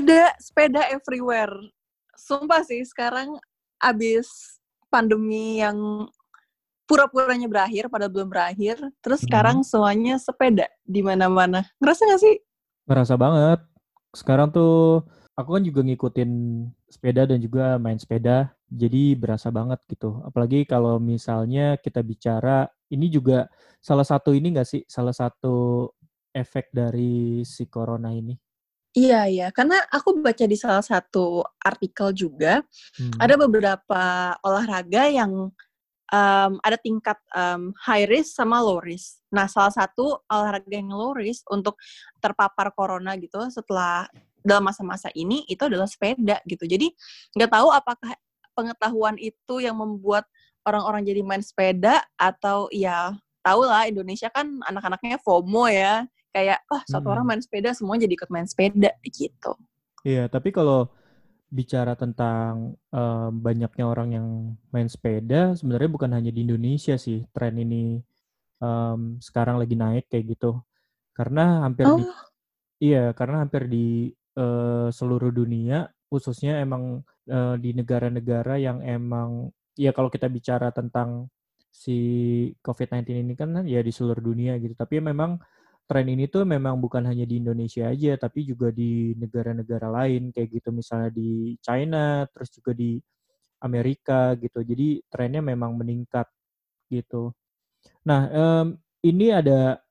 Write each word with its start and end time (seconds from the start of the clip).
Sepeda, 0.00 0.32
sepeda 0.40 0.82
everywhere. 0.96 1.52
Sumpah 2.16 2.64
sih, 2.64 2.80
sekarang 2.88 3.36
abis 3.76 4.56
pandemi 4.88 5.60
yang 5.60 6.08
pura-puranya 6.88 7.44
berakhir, 7.44 7.92
pada 7.92 8.08
belum 8.08 8.32
berakhir, 8.32 8.80
terus 9.04 9.20
Hmm. 9.20 9.28
sekarang 9.28 9.56
semuanya 9.60 10.16
sepeda 10.16 10.72
di 10.88 11.04
mana-mana. 11.04 11.68
Ngerasa 11.84 12.08
gak 12.16 12.22
sih? 12.24 12.40
Ngerasa 12.88 13.20
banget. 13.20 13.60
Sekarang 14.16 14.48
tuh 14.48 15.04
aku 15.36 15.60
kan 15.60 15.62
juga 15.68 15.84
ngikutin 15.84 16.30
sepeda 16.88 17.28
dan 17.28 17.36
juga 17.36 17.76
main 17.76 18.00
sepeda. 18.00 18.56
Jadi 18.72 19.12
berasa 19.20 19.52
banget 19.52 19.84
gitu. 19.84 20.24
Apalagi 20.24 20.64
kalau 20.64 20.96
misalnya 20.96 21.76
kita 21.76 22.00
bicara, 22.00 22.72
ini 22.88 23.12
juga 23.12 23.52
salah 23.84 24.08
satu 24.08 24.32
ini 24.32 24.56
nggak 24.56 24.64
sih? 24.64 24.80
Salah 24.88 25.12
satu 25.12 25.92
efek 26.32 26.72
dari 26.72 27.44
si 27.44 27.68
corona 27.68 28.16
ini. 28.16 28.32
Iya, 28.90 29.30
iya. 29.30 29.46
Karena 29.54 29.78
aku 29.86 30.18
baca 30.18 30.44
di 30.50 30.58
salah 30.58 30.82
satu 30.82 31.46
artikel 31.62 32.10
juga, 32.10 32.58
Hmm. 32.98 33.14
ada 33.22 33.34
beberapa 33.38 34.02
olahraga 34.42 35.06
yang 35.06 35.54
em, 36.10 36.58
ada 36.66 36.74
tingkat 36.74 37.14
em, 37.38 37.70
high 37.86 38.02
risk 38.10 38.34
sama 38.34 38.58
low 38.58 38.82
risk. 38.82 39.22
Nah, 39.30 39.46
salah 39.46 39.70
satu 39.70 40.18
olahraga 40.26 40.66
yang 40.74 40.90
low 40.90 41.14
risk 41.14 41.46
untuk 41.54 41.78
terpapar 42.18 42.74
corona 42.74 43.14
gitu 43.14 43.38
setelah 43.46 44.10
dalam 44.42 44.66
masa-masa 44.66 45.06
ini 45.14 45.46
itu 45.46 45.62
adalah 45.70 45.86
sepeda 45.86 46.42
gitu. 46.50 46.66
Jadi 46.66 46.90
nggak 47.38 47.50
tahu 47.54 47.68
apakah 47.70 48.10
pengetahuan 48.58 49.14
itu 49.22 49.62
yang 49.62 49.78
membuat 49.78 50.26
orang-orang 50.66 51.06
jadi 51.06 51.22
main 51.22 51.42
sepeda 51.46 52.02
atau 52.18 52.66
ya 52.74 53.14
tahu 53.46 53.64
lah 53.64 53.86
Indonesia 53.86 54.28
kan 54.34 54.60
anak-anaknya 54.66 55.16
FOMO 55.22 55.70
ya 55.70 56.04
kayak 56.34 56.58
wah 56.70 56.82
satu 56.92 57.06
Hmm. 57.06 57.14
orang 57.14 57.26
main 57.28 57.42
sepeda 57.44 57.70
semua 57.78 57.96
jadi 58.02 58.12
ikut 58.18 58.30
main 58.34 58.46
sepeda 58.50 58.90
gitu. 59.06 59.52
Iya, 60.06 60.20
tapi 60.34 60.48
kalau 60.56 60.76
bicara 61.58 61.92
tentang 62.02 62.54
em, 62.94 63.30
banyaknya 63.46 63.84
orang 63.92 64.08
yang 64.16 64.26
main 64.74 64.88
sepeda, 64.94 65.36
sebenarnya 65.58 65.90
bukan 65.96 66.12
hanya 66.16 66.30
di 66.36 66.40
Indonesia 66.46 66.94
sih 67.06 67.18
tren 67.34 67.54
ini 67.64 67.76
em, 68.64 69.00
sekarang 69.28 69.56
lagi 69.62 69.74
naik 69.82 70.04
kayak 70.12 70.24
gitu. 70.36 70.46
Karena 71.16 71.40
hampir 71.66 71.88
di 71.98 72.02
Oh, 72.02 72.14
iya, 72.84 72.98
karena 73.18 73.36
hampir 73.44 73.62
di 73.74 73.78
eh, 74.40 74.88
seluruh 74.98 75.30
dunia, 75.40 75.76
khususnya 76.10 76.52
emang 76.64 76.84
eh, 77.34 77.54
di 77.64 77.68
negara-negara 77.78 78.52
yang 78.66 78.78
emang 78.96 79.30
ya 79.84 79.90
kalau 79.96 80.10
kita 80.14 80.26
bicara 80.36 80.68
tentang 80.78 81.10
si 81.82 81.92
COVID-19 82.64 83.16
ini 83.24 83.34
kan 83.40 83.50
ya 83.66 83.80
di 83.86 83.92
seluruh 83.94 84.22
dunia 84.22 84.52
gitu. 84.62 84.74
Tapi 84.78 84.96
memang 85.02 85.38
tren 85.90 86.06
ini 86.06 86.30
tuh 86.30 86.46
memang 86.46 86.78
bukan 86.78 87.02
hanya 87.02 87.26
di 87.26 87.42
Indonesia 87.42 87.90
aja, 87.90 88.14
tapi 88.14 88.46
juga 88.46 88.70
di 88.70 89.10
negara-negara 89.18 89.90
lain 89.90 90.30
kayak 90.30 90.62
gitu, 90.62 90.70
misalnya 90.70 91.10
di 91.10 91.58
China, 91.58 92.22
terus 92.30 92.54
juga 92.54 92.70
di 92.78 93.02
Amerika 93.66 94.38
gitu. 94.38 94.62
Jadi 94.62 95.02
trennya 95.10 95.42
memang 95.42 95.74
meningkat 95.74 96.30
gitu. 96.94 97.34
Nah, 98.06 98.20
em, 98.30 98.66
ini 99.02 99.34
ada 99.34 99.82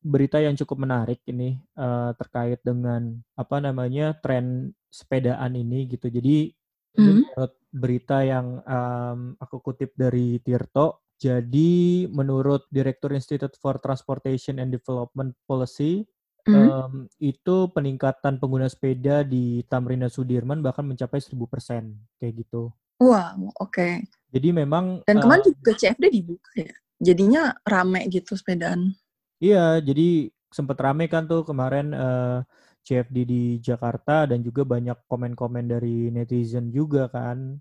berita 0.00 0.40
yang 0.40 0.56
cukup 0.56 0.84
menarik 0.84 1.20
ini 1.28 1.60
eh, 1.60 2.10
terkait 2.16 2.60
dengan 2.64 3.16
apa 3.36 3.56
namanya 3.60 4.16
tren 4.20 4.72
sepedaan 4.88 5.52
ini 5.56 5.92
gitu. 5.92 6.08
Jadi 6.08 6.52
ini 6.94 7.10
hmm. 7.10 7.20
menurut 7.36 7.52
berita 7.68 8.24
yang 8.24 8.64
em, 8.64 9.36
aku 9.36 9.60
kutip 9.60 9.92
dari 9.92 10.40
Tirto. 10.40 11.03
Jadi 11.18 12.04
menurut 12.10 12.66
Direktur 12.68 13.14
Institute 13.14 13.54
for 13.56 13.78
Transportation 13.78 14.58
and 14.58 14.74
Development 14.74 15.32
Policy 15.46 16.04
Hmm. 16.44 16.52
em, 16.52 16.92
itu 17.24 17.72
peningkatan 17.72 18.36
pengguna 18.36 18.68
sepeda 18.68 19.24
di 19.24 19.64
Tamrin 19.64 20.04
dan 20.04 20.12
Sudirman 20.12 20.60
bahkan 20.60 20.84
mencapai 20.84 21.16
1000% 21.16 21.96
kayak 22.20 22.44
gitu. 22.44 22.68
Wow, 23.00 23.48
oke. 23.64 24.04
Jadi 24.28 24.48
memang 24.52 25.00
Dan 25.08 25.24
kemarin 25.24 25.40
juga 25.40 25.72
CFD 25.72 26.04
dibuka 26.12 26.52
ya. 26.52 26.74
Jadinya 27.00 27.56
rame 27.64 28.04
gitu 28.12 28.36
sepedaan. 28.36 28.92
Iya, 29.40 29.80
jadi 29.80 30.28
sempat 30.52 30.76
rame 30.84 31.08
kan 31.08 31.24
tuh 31.24 31.48
kemarin 31.48 31.96
eh, 31.96 32.38
CFD 32.84 33.16
di 33.24 33.42
Jakarta 33.64 34.28
dan 34.28 34.44
juga 34.44 34.68
banyak 34.68 35.08
komen-komen 35.08 35.64
dari 35.64 36.12
netizen 36.12 36.68
juga 36.68 37.08
kan 37.08 37.56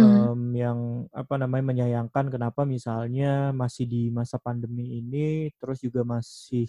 Em, 0.00 0.40
yang 0.56 0.78
apa 1.12 1.34
namanya 1.36 1.64
menyayangkan 1.74 2.32
kenapa 2.32 2.64
misalnya 2.64 3.52
masih 3.52 3.84
di 3.84 4.02
masa 4.08 4.40
pandemi 4.40 4.96
ini 5.02 5.52
terus 5.60 5.84
juga 5.84 6.00
masih 6.08 6.64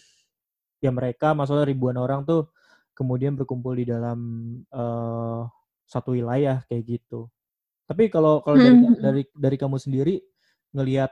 ya 0.83 0.91
mereka 0.91 1.31
maksudnya 1.37 1.65
ribuan 1.69 1.95
orang 2.01 2.25
tuh 2.27 2.51
kemudian 2.97 3.33
berkumpul 3.39 3.73
di 3.77 3.85
dalam 3.87 4.19
eh, 4.67 5.41
satu 5.87 6.15
wilayah 6.17 6.63
kayak 6.67 6.83
gitu. 6.99 7.27
Tapi 7.89 8.07
kalau 8.13 8.41
kalau 8.45 8.59
dari 8.61 8.75
Hmm, 8.79 8.95
hmm, 8.95 9.01
dari 9.03 9.23
dari 9.35 9.57
kamu 9.59 9.77
sendiri 9.81 10.15
ngelihat 10.75 11.11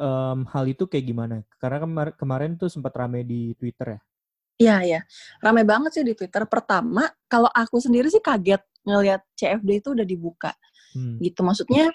em, 0.00 0.38
hal 0.52 0.64
itu 0.70 0.84
kayak 0.90 1.06
gimana? 1.10 1.34
Karena 1.62 1.78
kemar- 1.84 2.16
kemarin 2.20 2.52
tuh 2.60 2.68
sempat 2.72 2.92
rame 2.96 3.22
di 3.26 3.52
Twitter 3.60 3.98
ya. 3.98 4.00
Iya, 4.54 4.76
iya. 4.86 5.00
Rame 5.42 5.62
banget 5.66 5.90
sih 5.98 6.04
di 6.06 6.14
Twitter. 6.14 6.46
Pertama, 6.46 7.10
kalau 7.26 7.50
aku 7.50 7.82
sendiri 7.82 8.06
sih 8.06 8.22
kaget 8.22 8.62
ngelihat 8.86 9.20
CFD 9.34 9.82
itu 9.82 9.90
udah 9.96 10.06
dibuka. 10.06 10.54
Hmm. 10.94 11.18
Gitu. 11.20 11.40
Maksudnya, 11.42 11.90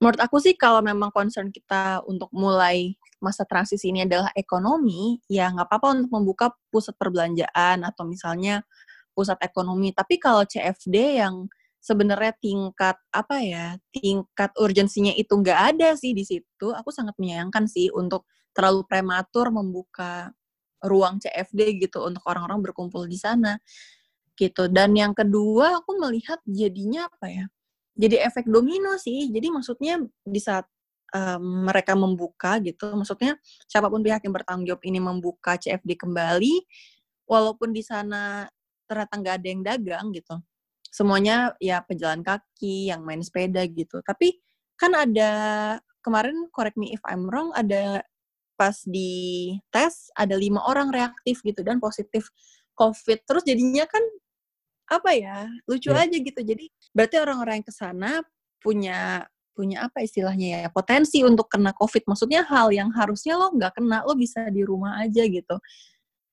menurut 0.00 0.20
aku 0.20 0.38
sih 0.40 0.54
kalau 0.56 0.80
memang 0.84 1.12
concern 1.12 1.50
kita 1.52 2.04
untuk 2.08 2.28
mulai 2.32 2.96
masa 3.20 3.44
transisi 3.44 3.92
ini 3.92 4.08
adalah 4.08 4.32
ekonomi, 4.32 5.20
ya 5.28 5.52
nggak 5.52 5.68
apa-apa 5.68 5.88
untuk 6.00 6.10
membuka 6.16 6.46
pusat 6.72 6.96
perbelanjaan 6.96 7.84
atau 7.84 8.08
misalnya 8.08 8.64
pusat 9.12 9.36
ekonomi. 9.44 9.92
Tapi 9.92 10.16
kalau 10.16 10.44
CFD 10.48 11.20
yang 11.20 11.48
sebenarnya 11.80 12.32
tingkat 12.40 12.96
apa 13.12 13.36
ya, 13.44 13.66
tingkat 13.92 14.52
urgensinya 14.56 15.12
itu 15.16 15.32
nggak 15.36 15.76
ada 15.76 15.96
sih 15.96 16.12
di 16.16 16.24
situ, 16.24 16.72
aku 16.72 16.88
sangat 16.92 17.16
menyayangkan 17.20 17.68
sih 17.68 17.92
untuk 17.92 18.24
terlalu 18.56 18.84
prematur 18.88 19.52
membuka 19.52 20.32
ruang 20.84 21.20
CFD 21.20 21.76
gitu 21.80 22.00
untuk 22.04 22.24
orang-orang 22.24 22.64
berkumpul 22.64 23.04
di 23.04 23.20
sana 23.20 23.60
gitu. 24.36 24.68
Dan 24.72 24.96
yang 24.96 25.12
kedua 25.12 25.84
aku 25.84 26.00
melihat 26.00 26.40
jadinya 26.48 27.08
apa 27.08 27.26
ya? 27.28 27.46
Jadi 27.94 28.16
efek 28.20 28.46
domino 28.46 28.96
sih. 28.96 29.28
Jadi 29.28 29.48
maksudnya 29.50 30.00
di 30.22 30.40
saat 30.40 30.66
um, 31.14 31.66
mereka 31.68 31.98
membuka 31.98 32.62
gitu, 32.62 32.94
maksudnya 32.94 33.36
siapa 33.66 33.90
pun 33.90 34.00
pihak 34.00 34.22
yang 34.24 34.34
bertanggung 34.34 34.66
jawab 34.66 34.82
ini 34.86 34.98
membuka 35.02 35.58
CFD 35.58 35.98
kembali, 35.98 36.54
walaupun 37.26 37.74
di 37.74 37.82
sana 37.82 38.46
ternyata 38.86 39.14
nggak 39.18 39.34
ada 39.38 39.46
yang 39.46 39.62
dagang 39.62 40.06
gitu, 40.10 40.34
semuanya 40.90 41.54
ya 41.62 41.82
pejalan 41.82 42.22
kaki, 42.26 42.90
yang 42.90 43.06
main 43.06 43.22
sepeda 43.22 43.62
gitu. 43.70 44.02
Tapi 44.02 44.38
kan 44.74 44.94
ada 44.96 45.30
kemarin 46.00 46.48
correct 46.50 46.80
me 46.80 46.90
if 46.96 47.02
I'm 47.04 47.28
wrong 47.28 47.52
ada 47.52 48.00
pas 48.56 48.76
di 48.84 49.52
tes 49.72 50.12
ada 50.16 50.36
lima 50.36 50.60
orang 50.68 50.92
reaktif 50.92 51.40
gitu 51.44 51.64
dan 51.64 51.80
positif 51.80 52.28
COVID. 52.76 53.24
Terus 53.24 53.44
jadinya 53.44 53.84
kan 53.88 54.00
apa 54.90 55.10
ya 55.14 55.46
lucu 55.70 55.94
Iya. 55.94 56.10
aja 56.10 56.16
gitu. 56.18 56.40
Jadi 56.42 56.66
berarti 56.90 57.16
orang-orang 57.22 57.62
yang 57.62 57.66
ke 57.70 57.74
sana 57.74 58.10
punya 58.58 58.98
punya 59.54 59.86
apa 59.86 60.02
istilahnya 60.02 60.66
ya 60.66 60.68
potensi 60.72 61.22
untuk 61.22 61.46
kena 61.46 61.70
COVID. 61.76 62.08
Maksudnya 62.10 62.42
hal 62.48 62.74
yang 62.74 62.90
harusnya 62.90 63.38
lo 63.38 63.54
nggak 63.54 63.78
kena 63.78 64.02
lo 64.02 64.18
bisa 64.18 64.48
di 64.50 64.66
rumah 64.66 64.98
aja 64.98 65.22
gitu. 65.28 65.56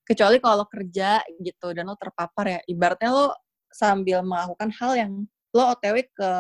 Kecuali 0.08 0.40
kalau 0.42 0.64
lo 0.64 0.68
kerja 0.72 1.22
gitu 1.44 1.68
dan 1.76 1.92
lo 1.92 1.96
terpapar 2.00 2.46
ya 2.58 2.60
ibaratnya 2.66 3.10
lo 3.14 3.26
sambil 3.70 4.24
melakukan 4.24 4.72
hal 4.80 4.92
yang 4.98 5.12
lo 5.54 5.64
OTW 5.76 6.08
ke 6.16 6.32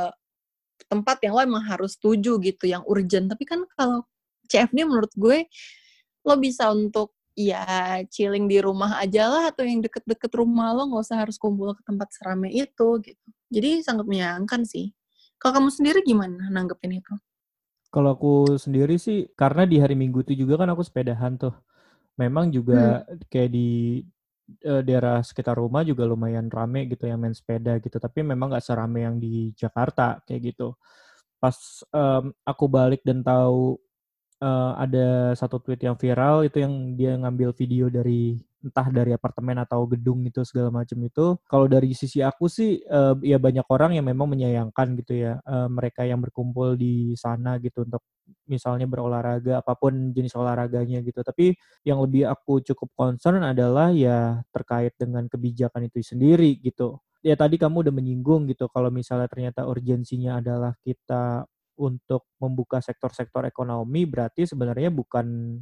tempat 0.87 1.17
yang 1.25 1.33
lo 1.35 1.41
emang 1.43 1.65
harus 1.67 1.99
tuju 1.99 2.39
gitu 2.39 2.65
yang 2.65 2.81
urgent. 2.87 3.27
Tapi 3.29 3.43
kan 3.43 3.61
kalau 3.75 4.07
CFD 4.47 4.87
menurut 4.87 5.11
gue 5.13 5.43
lo 6.23 6.35
bisa 6.39 6.71
untuk 6.71 7.16
ya 7.37 8.01
chilling 8.09 8.49
di 8.49 8.57
rumah 8.57 8.97
aja 8.97 9.29
lah 9.29 9.43
atau 9.53 9.61
yang 9.61 9.85
deket-deket 9.85 10.33
rumah 10.33 10.73
lo 10.73 10.89
nggak 10.89 11.05
usah 11.05 11.21
harus 11.21 11.37
kumpul 11.37 11.77
ke 11.77 11.85
tempat 11.85 12.09
seramai 12.09 12.49
itu 12.49 12.87
gitu. 13.05 13.27
Jadi 13.53 13.85
sangat 13.85 14.09
menyayangkan 14.09 14.65
sih. 14.65 14.89
Kalau 15.37 15.61
kamu 15.61 15.69
sendiri 15.69 16.01
gimana 16.01 16.49
nanggepin 16.49 16.97
itu? 16.97 17.13
Kalau 17.93 18.17
aku 18.17 18.57
sendiri 18.57 18.97
sih, 18.97 19.29
karena 19.37 19.63
di 19.63 19.77
hari 19.77 19.93
Minggu 19.93 20.25
itu 20.25 20.33
juga 20.43 20.65
kan 20.65 20.73
aku 20.73 20.81
sepedahan 20.81 21.37
tuh. 21.37 21.53
Memang 22.17 22.49
juga 22.49 23.05
kayak 23.29 23.49
di 23.53 24.01
eh, 24.65 24.81
daerah 24.81 25.21
sekitar 25.21 25.55
rumah 25.55 25.85
juga 25.85 26.03
lumayan 26.09 26.49
rame 26.49 26.89
gitu 26.89 27.05
yang 27.05 27.21
main 27.21 27.37
sepeda 27.37 27.77
gitu. 27.77 28.01
Tapi 28.01 28.25
memang 28.25 28.49
nggak 28.49 28.65
serame 28.65 29.05
yang 29.05 29.21
di 29.21 29.53
Jakarta 29.53 30.19
kayak 30.25 30.51
gitu. 30.51 30.73
Pas 31.37 31.55
em, 31.93 32.33
aku 32.41 32.65
balik 32.65 33.05
dan 33.05 33.21
tahu 33.21 33.77
eh, 34.41 34.71
ada 34.77 35.33
satu 35.37 35.57
tweet 35.63 35.81
yang 35.85 35.95
viral 35.99 36.45
itu 36.47 36.61
yang 36.63 36.95
dia 36.97 37.17
ngambil 37.17 37.53
video 37.55 37.89
dari 37.91 38.37
entah 38.65 38.89
dari 38.89 39.13
apartemen 39.13 39.61
atau 39.63 39.85
gedung 39.87 40.25
itu 40.25 40.41
segala 40.43 40.73
macam 40.73 40.97
itu. 41.05 41.37
Kalau 41.45 41.65
dari 41.69 41.93
sisi 41.93 42.19
aku 42.25 42.49
sih 42.51 42.81
eh, 42.81 43.13
ya 43.23 43.37
banyak 43.39 43.65
orang 43.69 43.95
yang 43.97 44.05
memang 44.09 44.27
menyayangkan 44.33 44.97
gitu 44.99 45.13
ya 45.27 45.39
eh, 45.45 45.67
mereka 45.69 46.03
yang 46.03 46.19
berkumpul 46.23 46.75
di 46.75 47.13
sana 47.15 47.57
gitu 47.61 47.85
untuk 47.87 48.03
misalnya 48.49 48.87
berolahraga 48.89 49.63
apa 49.63 49.73
pun 49.77 50.11
jenis 50.15 50.33
olahraganya 50.35 50.99
gitu. 51.05 51.21
Tapi 51.23 51.55
yang 51.87 52.01
lebih 52.03 52.27
aku 52.27 52.59
cukup 52.65 52.89
concern 52.97 53.43
adalah 53.45 53.91
ya 53.95 54.41
terkait 54.51 54.93
dengan 54.99 55.25
kebijakan 55.31 55.87
itu 55.87 56.03
sendiri 56.03 56.57
gitu. 56.61 56.99
Ya 57.25 57.35
tadi 57.35 57.57
kamu 57.59 57.87
udah 57.87 57.93
menyinggung 57.95 58.47
gitu 58.51 58.69
kalau 58.71 58.87
misalnya 58.93 59.27
ternyata 59.27 59.65
urgensinya 59.67 60.39
adalah 60.39 60.77
kita 60.85 61.43
untuk 61.77 62.27
membuka 62.41 62.81
sektor-sektor 62.81 63.45
ekonomi 63.45 64.03
berarti 64.03 64.49
sebenarnya 64.49 64.89
bukan 64.89 65.57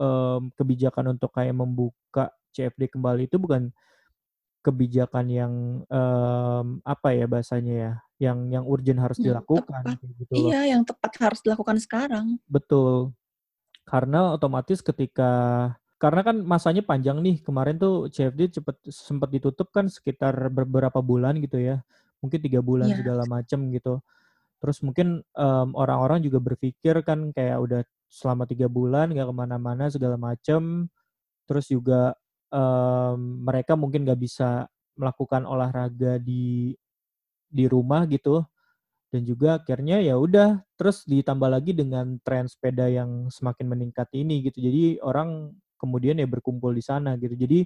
um, 0.00 0.42
kebijakan 0.54 1.16
untuk 1.16 1.32
kayak 1.32 1.56
membuka 1.56 2.32
CFD 2.52 2.92
kembali 2.92 3.26
itu 3.26 3.36
bukan 3.40 3.72
kebijakan 4.60 5.26
yang 5.32 5.52
um, 5.88 6.66
apa 6.84 7.16
ya 7.16 7.24
bahasanya 7.24 7.74
ya, 7.74 7.92
yang 8.20 8.38
yang 8.52 8.64
urgent 8.68 9.00
harus 9.00 9.16
yang 9.20 9.32
dilakukan 9.32 9.96
tepat. 9.96 9.96
gitu 10.04 10.32
loh. 10.36 10.48
Iya, 10.52 10.60
yang 10.76 10.82
tepat 10.84 11.12
harus 11.16 11.40
dilakukan 11.40 11.76
sekarang. 11.80 12.36
Betul. 12.44 13.16
Karena 13.88 14.36
otomatis 14.36 14.84
ketika 14.84 15.32
karena 15.96 16.20
kan 16.24 16.36
masanya 16.44 16.84
panjang 16.84 17.24
nih. 17.24 17.40
Kemarin 17.40 17.80
tuh 17.80 18.12
CFD 18.12 18.60
cepet 18.60 18.76
sempat 18.92 19.32
ditutup 19.32 19.72
kan 19.72 19.88
sekitar 19.88 20.52
beberapa 20.52 21.00
bulan 21.00 21.40
gitu 21.40 21.56
ya. 21.56 21.80
Mungkin 22.20 22.40
tiga 22.44 22.60
bulan 22.60 22.92
yeah. 22.92 23.00
segala 23.00 23.24
macam 23.24 23.68
gitu. 23.72 24.04
Terus 24.60 24.84
mungkin 24.84 25.24
um, 25.34 25.68
orang-orang 25.72 26.20
juga 26.20 26.36
berpikir 26.38 27.00
kan 27.00 27.32
kayak 27.32 27.58
udah 27.64 27.80
selama 28.12 28.44
tiga 28.44 28.68
bulan 28.68 29.08
nggak 29.08 29.28
ke 29.32 29.34
mana-mana 29.34 29.88
segala 29.88 30.20
macam. 30.20 30.86
Terus 31.48 31.66
juga 31.72 32.12
um, 32.52 33.40
mereka 33.48 33.74
mungkin 33.74 34.04
nggak 34.04 34.20
bisa 34.20 34.68
melakukan 35.00 35.48
olahraga 35.48 36.20
di 36.20 36.76
di 37.48 37.64
rumah 37.64 38.04
gitu. 38.04 38.44
Dan 39.10 39.26
juga 39.26 39.58
akhirnya 39.58 39.98
ya 40.04 40.14
udah 40.20 40.62
terus 40.78 41.02
ditambah 41.08 41.50
lagi 41.50 41.74
dengan 41.74 42.20
tren 42.22 42.46
sepeda 42.46 42.86
yang 42.86 43.26
semakin 43.32 43.66
meningkat 43.66 44.06
ini 44.14 44.44
gitu. 44.46 44.60
Jadi 44.60 45.00
orang 45.02 45.56
kemudian 45.80 46.20
ya 46.20 46.28
berkumpul 46.28 46.76
di 46.76 46.84
sana 46.84 47.16
gitu. 47.18 47.34
Jadi 47.34 47.64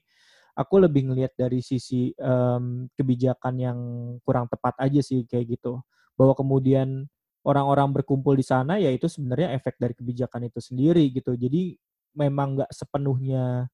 aku 0.55 0.79
lebih 0.79 1.11
ngelihat 1.11 1.35
dari 1.35 1.59
sisi 1.61 2.15
um, 2.23 2.87
kebijakan 2.95 3.55
yang 3.59 3.79
kurang 4.23 4.47
tepat 4.47 4.79
aja 4.79 5.03
sih 5.03 5.27
kayak 5.27 5.59
gitu 5.59 5.83
bahwa 6.15 6.35
kemudian 6.39 7.11
orang-orang 7.45 7.93
berkumpul 7.93 8.33
di 8.39 8.47
sana 8.47 8.81
ya 8.81 8.89
itu 8.89 9.11
sebenarnya 9.11 9.53
efek 9.59 9.77
dari 9.77 9.93
kebijakan 9.93 10.49
itu 10.49 10.61
sendiri 10.63 11.13
gitu 11.13 11.37
jadi 11.37 11.77
memang 12.15 12.59
nggak 12.59 12.71
sepenuhnya 12.71 13.69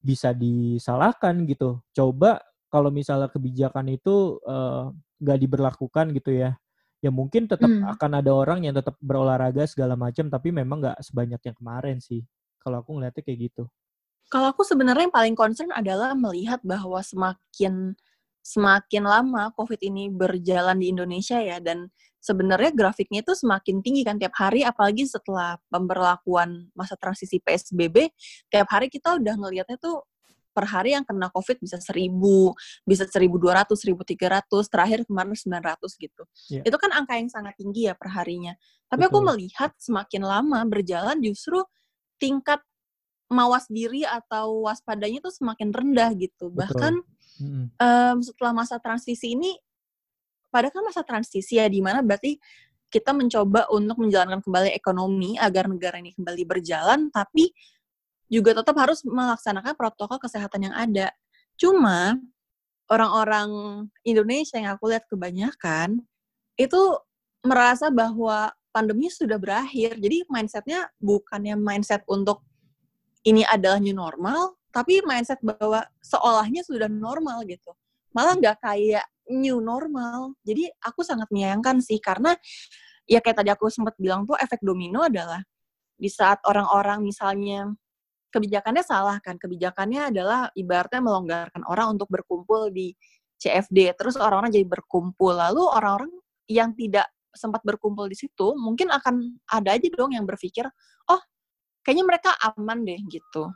bisa 0.00 0.32
disalahkan 0.32 1.44
gitu. 1.44 1.80
Coba 1.92 2.40
kalau 2.72 2.88
misalnya 2.88 3.28
kebijakan 3.28 3.92
itu 3.92 4.40
nggak 5.20 5.38
uh, 5.38 5.42
diberlakukan 5.42 6.06
gitu 6.16 6.32
ya, 6.32 6.56
ya 7.04 7.10
mungkin 7.12 7.46
tetap 7.46 7.68
hmm. 7.68 7.84
akan 7.98 8.10
ada 8.24 8.30
orang 8.32 8.64
yang 8.64 8.74
tetap 8.76 8.96
berolahraga 9.00 9.68
segala 9.68 9.94
macam, 9.94 10.32
tapi 10.32 10.48
memang 10.50 10.80
nggak 10.80 10.98
sebanyak 11.04 11.40
yang 11.44 11.56
kemarin 11.56 11.96
sih. 12.00 12.24
Kalau 12.60 12.80
aku 12.80 12.96
ngeliatnya 12.96 13.24
kayak 13.24 13.52
gitu. 13.52 13.64
Kalau 14.30 14.54
aku 14.54 14.62
sebenarnya 14.62 15.10
yang 15.10 15.16
paling 15.16 15.34
concern 15.34 15.74
adalah 15.74 16.14
melihat 16.14 16.62
bahwa 16.62 17.02
semakin 17.02 17.98
semakin 18.40 19.04
lama 19.04 19.52
COVID 19.54 19.80
ini 19.84 20.08
berjalan 20.08 20.80
di 20.80 20.92
Indonesia 20.92 21.38
ya, 21.38 21.60
dan 21.60 21.92
sebenarnya 22.20 22.72
grafiknya 22.76 23.24
itu 23.24 23.32
semakin 23.32 23.80
tinggi 23.80 24.04
kan 24.04 24.20
tiap 24.20 24.36
hari 24.36 24.60
apalagi 24.60 25.08
setelah 25.08 25.56
pemberlakuan 25.72 26.68
masa 26.76 26.92
transisi 27.00 27.40
PSBB 27.40 28.12
tiap 28.52 28.68
hari 28.68 28.92
kita 28.92 29.16
udah 29.16 29.34
ngelihatnya 29.40 29.80
tuh 29.80 30.04
per 30.50 30.66
hari 30.66 30.92
yang 30.92 31.06
kena 31.06 31.30
COVID 31.30 31.62
bisa 31.62 31.78
seribu, 31.78 32.52
bisa 32.82 33.06
seribu 33.06 33.38
dua 33.38 33.62
ratus, 33.62 33.86
seribu 33.86 34.02
tiga 34.02 34.42
ratus, 34.42 34.66
terakhir 34.66 35.06
kemarin 35.06 35.32
sembilan 35.32 35.64
ratus 35.74 35.94
gitu. 35.94 36.26
Yeah. 36.50 36.66
Itu 36.66 36.76
kan 36.76 36.90
angka 36.90 37.16
yang 37.16 37.30
sangat 37.30 37.54
tinggi 37.56 37.86
ya 37.86 37.94
per 37.94 38.10
harinya. 38.10 38.52
Tapi 38.90 39.06
Betul. 39.06 39.14
aku 39.14 39.18
melihat 39.30 39.70
semakin 39.78 40.22
lama 40.26 40.60
berjalan 40.66 41.22
justru 41.22 41.62
tingkat 42.18 42.60
mawas 43.30 43.70
diri 43.70 44.02
atau 44.02 44.66
waspadanya 44.66 45.22
tuh 45.22 45.32
semakin 45.32 45.70
rendah 45.70 46.10
gitu. 46.18 46.50
Betul. 46.50 46.58
Bahkan 46.66 46.92
mm-hmm. 47.40 47.64
um, 47.78 48.16
setelah 48.20 48.52
masa 48.52 48.76
transisi 48.82 49.38
ini 49.38 49.54
padahal 50.50 50.74
kan 50.74 50.84
masa 50.84 51.02
transisi 51.06 51.62
ya, 51.62 51.70
di 51.70 51.78
mana 51.78 52.02
berarti 52.02 52.36
kita 52.90 53.14
mencoba 53.14 53.70
untuk 53.70 54.02
menjalankan 54.02 54.42
kembali 54.42 54.74
ekonomi 54.74 55.38
agar 55.38 55.70
negara 55.70 56.02
ini 56.02 56.10
kembali 56.10 56.42
berjalan, 56.42 57.06
tapi 57.14 57.54
juga 58.26 58.58
tetap 58.58 58.74
harus 58.82 59.06
melaksanakan 59.06 59.78
protokol 59.78 60.18
kesehatan 60.18 60.70
yang 60.70 60.74
ada. 60.74 61.14
Cuma 61.54 62.18
orang-orang 62.90 63.50
Indonesia 64.02 64.58
yang 64.58 64.74
aku 64.74 64.90
lihat 64.90 65.06
kebanyakan 65.06 66.02
itu 66.58 66.82
merasa 67.46 67.94
bahwa 67.94 68.50
pandemi 68.74 69.06
sudah 69.06 69.38
berakhir. 69.38 69.94
Jadi 69.98 70.26
mindsetnya 70.26 70.90
bukannya 70.98 71.54
mindset 71.54 72.02
untuk 72.10 72.42
ini 73.26 73.44
adalah 73.44 73.78
new 73.82 73.92
normal, 73.92 74.56
tapi 74.72 75.04
mindset 75.04 75.42
bahwa 75.42 75.84
seolahnya 76.00 76.64
sudah 76.64 76.88
normal 76.88 77.44
gitu. 77.44 77.74
Malah 78.16 78.38
nggak 78.38 78.56
kayak 78.64 79.04
new 79.30 79.62
normal. 79.62 80.34
Jadi 80.42 80.66
aku 80.82 81.04
sangat 81.06 81.28
menyayangkan 81.30 81.78
sih 81.84 82.00
karena 82.02 82.34
ya 83.06 83.18
kayak 83.22 83.42
tadi 83.42 83.50
aku 83.52 83.70
sempat 83.70 83.94
bilang 83.98 84.24
tuh 84.26 84.38
efek 84.38 84.62
domino 84.62 85.06
adalah 85.06 85.42
di 86.00 86.08
saat 86.08 86.40
orang-orang 86.48 87.04
misalnya 87.04 87.70
kebijakannya 88.32 88.82
salah 88.86 89.18
kan. 89.22 89.36
Kebijakannya 89.36 90.10
adalah 90.14 90.48
ibaratnya 90.54 91.02
melonggarkan 91.02 91.62
orang 91.66 91.98
untuk 91.98 92.08
berkumpul 92.10 92.70
di 92.72 92.94
CFD. 93.40 93.94
Terus 93.98 94.16
orang-orang 94.16 94.54
jadi 94.54 94.66
berkumpul. 94.66 95.34
Lalu 95.34 95.62
orang-orang 95.66 96.12
yang 96.50 96.74
tidak 96.74 97.10
sempat 97.30 97.62
berkumpul 97.62 98.10
di 98.10 98.18
situ 98.18 98.58
mungkin 98.58 98.90
akan 98.90 99.38
ada 99.46 99.78
aja 99.78 99.86
dong 99.94 100.10
yang 100.10 100.26
berpikir, 100.26 100.66
"Oh, 101.06 101.20
kayaknya 101.90 102.06
mereka 102.06 102.30
aman 102.38 102.86
deh." 102.86 103.02
gitu 103.10 103.50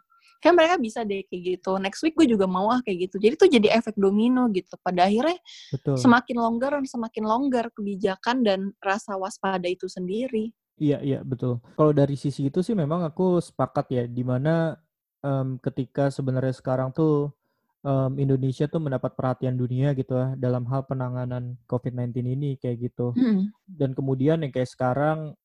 kan 0.44 0.52
mereka 0.52 0.76
bisa 0.76 1.00
deh 1.08 1.24
kayak 1.24 1.56
gitu 1.56 1.80
next 1.80 2.04
week 2.04 2.12
gue 2.12 2.28
juga 2.28 2.44
mau 2.44 2.68
ah 2.68 2.84
kayak 2.84 3.08
gitu 3.08 3.16
jadi 3.16 3.32
tuh 3.40 3.48
jadi 3.48 3.80
efek 3.80 3.96
domino 3.96 4.44
gitu 4.52 4.76
pada 4.84 5.08
akhirnya 5.08 5.40
Betul. 5.72 5.96
semakin 5.96 6.36
longgar 6.36 6.76
dan 6.76 6.84
semakin 6.84 7.24
longgar 7.24 7.72
kebijakan 7.72 8.44
dan 8.44 8.60
rasa 8.84 9.16
waspada 9.16 9.64
itu 9.64 9.88
sendiri 9.88 10.52
iya 10.76 11.00
iya 11.00 11.24
betul 11.24 11.64
kalau 11.80 11.96
dari 11.96 12.12
sisi 12.20 12.52
itu 12.52 12.60
sih 12.60 12.76
memang 12.76 13.08
aku 13.08 13.40
sepakat 13.40 13.86
ya 13.88 14.04
di 14.04 14.20
mana 14.20 14.76
um, 15.24 15.56
ketika 15.56 16.12
sebenarnya 16.12 16.52
sekarang 16.52 16.92
tuh 16.92 17.32
um, 17.80 18.12
Indonesia 18.20 18.68
tuh 18.68 18.84
mendapat 18.84 19.16
perhatian 19.16 19.56
dunia 19.56 19.96
gitu 19.96 20.12
ya 20.12 20.36
dalam 20.36 20.68
hal 20.68 20.84
penanganan 20.88 21.56
COVID-19 21.68 22.16
ini 22.24 22.50
kayak 22.60 22.90
gitu. 22.90 23.12
Hmm. 23.16 23.52
Dan 23.68 23.92
kemudian 23.92 24.44
yang 24.44 24.50
kayak 24.50 24.68
sekarang 24.68 25.36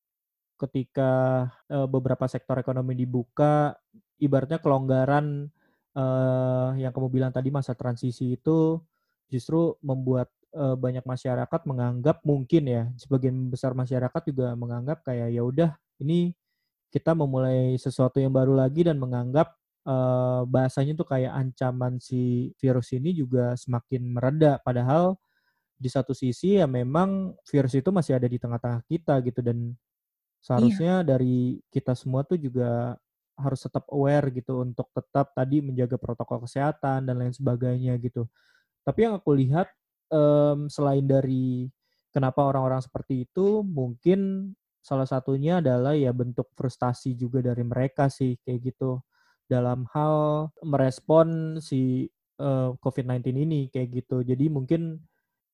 ketika 0.60 1.10
uh, 1.72 1.88
beberapa 1.88 2.28
sektor 2.28 2.60
ekonomi 2.60 2.92
dibuka, 2.92 3.72
ibaratnya 4.20 4.60
kelonggaran 4.60 5.48
uh, 5.96 6.76
yang 6.76 6.92
kamu 6.92 7.08
bilang 7.08 7.32
tadi 7.32 7.48
masa 7.48 7.72
transisi 7.72 8.36
itu 8.36 8.78
justru 9.32 9.74
membuat 9.80 10.28
uh, 10.52 10.76
banyak 10.76 11.02
masyarakat 11.06 11.60
menganggap 11.64 12.20
mungkin 12.26 12.62
ya 12.68 12.82
sebagian 13.00 13.48
besar 13.48 13.72
masyarakat 13.72 14.22
juga 14.28 14.52
menganggap 14.54 15.02
kayak 15.06 15.32
ya 15.32 15.42
udah 15.42 15.70
ini 16.02 16.36
kita 16.90 17.14
memulai 17.14 17.78
sesuatu 17.78 18.18
yang 18.18 18.34
baru 18.34 18.58
lagi 18.58 18.82
dan 18.84 18.98
menganggap 18.98 19.54
uh, 19.86 20.42
bahasanya 20.44 20.98
tuh 20.98 21.06
kayak 21.06 21.32
ancaman 21.32 22.02
si 22.02 22.52
virus 22.58 22.90
ini 22.92 23.14
juga 23.14 23.54
semakin 23.54 24.02
mereda 24.10 24.58
padahal 24.60 25.16
di 25.80 25.88
satu 25.88 26.12
sisi 26.12 26.60
ya 26.60 26.68
memang 26.68 27.32
virus 27.48 27.72
itu 27.72 27.88
masih 27.88 28.20
ada 28.20 28.28
di 28.28 28.36
tengah-tengah 28.36 28.84
kita 28.84 29.16
gitu 29.24 29.40
dan. 29.40 29.72
Seharusnya 30.40 31.04
iya. 31.04 31.06
dari 31.06 31.60
kita 31.68 31.92
semua 31.92 32.24
tuh 32.24 32.40
juga 32.40 32.96
harus 33.40 33.60
tetap 33.64 33.88
aware 33.88 34.28
gitu 34.32 34.60
untuk 34.60 34.92
tetap 34.92 35.32
tadi 35.32 35.64
menjaga 35.64 35.96
protokol 35.96 36.44
kesehatan 36.44 37.08
dan 37.08 37.14
lain 37.16 37.32
sebagainya 37.32 37.96
gitu. 38.00 38.28
Tapi 38.84 39.08
yang 39.08 39.16
aku 39.16 39.32
lihat 39.36 39.68
um, 40.12 40.68
selain 40.68 41.04
dari 41.04 41.68
kenapa 42.12 42.44
orang-orang 42.44 42.84
seperti 42.84 43.24
itu, 43.28 43.64
mungkin 43.64 44.52
salah 44.80 45.08
satunya 45.08 45.60
adalah 45.60 45.92
ya 45.92 46.12
bentuk 46.12 46.52
frustasi 46.56 47.12
juga 47.16 47.44
dari 47.44 47.60
mereka 47.64 48.08
sih 48.08 48.40
kayak 48.40 48.72
gitu 48.72 49.00
dalam 49.44 49.84
hal 49.92 50.48
merespon 50.64 51.58
si 51.60 52.08
uh, 52.40 52.70
eh, 52.72 52.80
COVID-19 52.80 53.24
ini 53.34 53.60
kayak 53.68 53.88
gitu. 54.04 54.22
Jadi 54.24 54.46
mungkin 54.48 55.00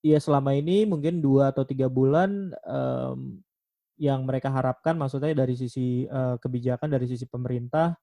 ya 0.04 0.20
selama 0.22 0.54
ini 0.54 0.86
mungkin 0.86 1.18
dua 1.18 1.50
atau 1.50 1.66
tiga 1.66 1.90
bulan 1.90 2.54
um, 2.62 3.40
yang 3.96 4.28
mereka 4.28 4.52
harapkan 4.52 4.96
maksudnya 4.96 5.32
dari 5.32 5.56
sisi 5.56 6.04
uh, 6.04 6.36
kebijakan 6.36 6.92
dari 6.92 7.08
sisi 7.08 7.24
pemerintah 7.24 7.96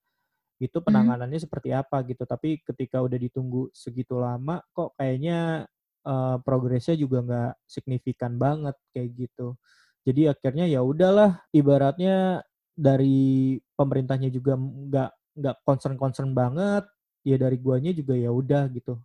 itu 0.57 0.77
hmm. 0.77 0.85
penanganannya 0.85 1.37
hmm. 1.37 1.45
seperti 1.49 1.69
apa 1.73 2.01
gitu 2.05 2.23
tapi 2.25 2.61
ketika 2.65 3.01
udah 3.01 3.17
ditunggu 3.17 3.69
segitu 3.73 4.17
lama 4.17 4.61
kok 4.73 4.97
kayaknya 4.97 5.69
uh, 6.05 6.37
progresnya 6.41 6.97
juga 6.97 7.21
nggak 7.21 7.53
signifikan 7.69 8.37
banget 8.37 8.73
kayak 8.93 9.09
gitu 9.27 9.57
jadi 10.03 10.35
akhirnya 10.35 10.65
ya 10.67 10.81
udahlah 10.81 11.45
ibaratnya 11.53 12.41
dari 12.73 13.57
pemerintahnya 13.77 14.33
juga 14.33 14.57
nggak 14.57 15.11
nggak 15.37 15.55
concern 15.61 15.95
concern 15.97 16.33
banget 16.33 16.85
ya 17.21 17.37
dari 17.37 17.57
guanya 17.61 17.93
juga 17.93 18.17
ya 18.17 18.33
udah 18.33 18.65
gitu 18.73 18.97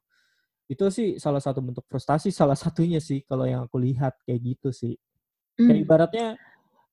itu 0.68 0.84
sih 0.92 1.08
salah 1.16 1.40
satu 1.40 1.64
bentuk 1.64 1.84
frustasi 1.88 2.28
salah 2.28 2.56
satunya 2.56 3.00
sih 3.00 3.24
kalau 3.24 3.48
yang 3.48 3.64
aku 3.64 3.80
lihat 3.80 4.20
kayak 4.24 4.56
gitu 4.56 4.68
sih 4.72 4.96
kayak 5.56 5.74
hmm. 5.80 5.84
ibaratnya 5.84 6.26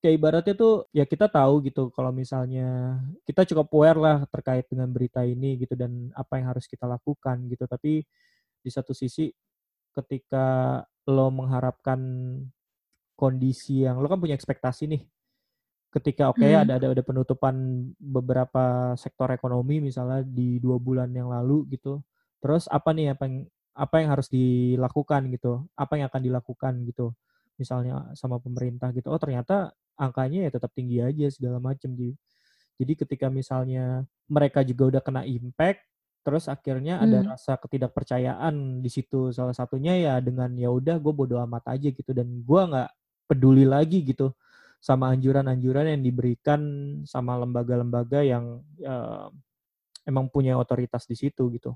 kayak 0.06 0.22
ibaratnya 0.22 0.54
tuh 0.54 0.86
ya 0.94 1.02
kita 1.10 1.26
tahu 1.26 1.66
gitu 1.66 1.90
kalau 1.90 2.14
misalnya 2.14 3.02
kita 3.26 3.42
cukup 3.50 3.74
aware 3.74 3.98
lah 3.98 4.18
terkait 4.30 4.70
dengan 4.70 4.86
berita 4.94 5.26
ini 5.26 5.58
gitu 5.58 5.74
dan 5.74 6.14
apa 6.14 6.38
yang 6.38 6.54
harus 6.54 6.70
kita 6.70 6.86
lakukan 6.86 7.42
gitu. 7.50 7.66
Tapi 7.66 8.06
di 8.62 8.70
satu 8.70 8.94
sisi 8.94 9.34
ketika 9.98 10.78
lo 11.10 11.34
mengharapkan 11.34 11.98
kondisi 13.18 13.82
yang 13.82 13.98
lo 13.98 14.06
kan 14.06 14.22
punya 14.22 14.38
ekspektasi 14.38 14.86
nih. 14.94 15.02
Ketika 15.90 16.30
oke 16.30 16.38
okay, 16.38 16.54
hmm. 16.54 16.70
ada 16.70 16.74
ada 16.78 16.88
ada 16.94 17.02
penutupan 17.02 17.90
beberapa 17.98 18.94
sektor 18.94 19.34
ekonomi 19.34 19.82
misalnya 19.82 20.22
di 20.22 20.62
dua 20.62 20.78
bulan 20.78 21.10
yang 21.18 21.34
lalu 21.34 21.66
gitu. 21.74 22.06
Terus 22.46 22.70
apa 22.70 22.94
nih 22.94 23.18
apa 23.18 23.26
yang 23.26 23.50
apa 23.74 23.96
yang 24.06 24.10
harus 24.14 24.30
dilakukan 24.30 25.34
gitu? 25.34 25.66
Apa 25.74 25.98
yang 25.98 26.14
akan 26.14 26.22
dilakukan 26.22 26.86
gitu? 26.86 27.18
Misalnya 27.58 28.14
sama 28.14 28.38
pemerintah 28.38 28.94
gitu. 28.94 29.10
Oh 29.10 29.18
ternyata 29.18 29.74
angkanya 29.96 30.48
ya 30.48 30.52
tetap 30.52 30.72
tinggi 30.76 31.00
aja 31.02 31.28
segala 31.32 31.60
macam 31.60 31.92
jadi 31.96 32.14
jadi 32.76 32.94
ketika 33.06 33.28
misalnya 33.32 34.04
mereka 34.28 34.62
juga 34.62 34.96
udah 34.96 35.02
kena 35.04 35.24
impact 35.24 35.84
terus 36.26 36.50
akhirnya 36.50 36.98
hmm. 36.98 37.04
ada 37.06 37.18
rasa 37.38 37.54
ketidakpercayaan 37.62 38.82
di 38.82 38.90
situ 38.90 39.30
salah 39.30 39.54
satunya 39.54 39.94
ya 39.96 40.14
dengan 40.20 40.50
ya 40.58 40.74
udah 40.74 40.98
gue 40.98 41.14
bodo 41.14 41.38
amat 41.46 41.78
aja 41.78 41.94
gitu 41.94 42.12
dan 42.12 42.26
gue 42.42 42.62
nggak 42.66 42.90
peduli 43.30 43.64
lagi 43.64 44.02
gitu 44.02 44.34
sama 44.82 45.14
anjuran-anjuran 45.14 45.98
yang 45.98 46.02
diberikan 46.02 46.62
sama 47.10 47.38
lembaga-lembaga 47.42 48.22
yang 48.22 48.62
uh, 48.86 49.30
emang 50.06 50.30
punya 50.30 50.54
otoritas 50.58 51.10
di 51.10 51.18
situ 51.18 51.50
gitu. 51.58 51.74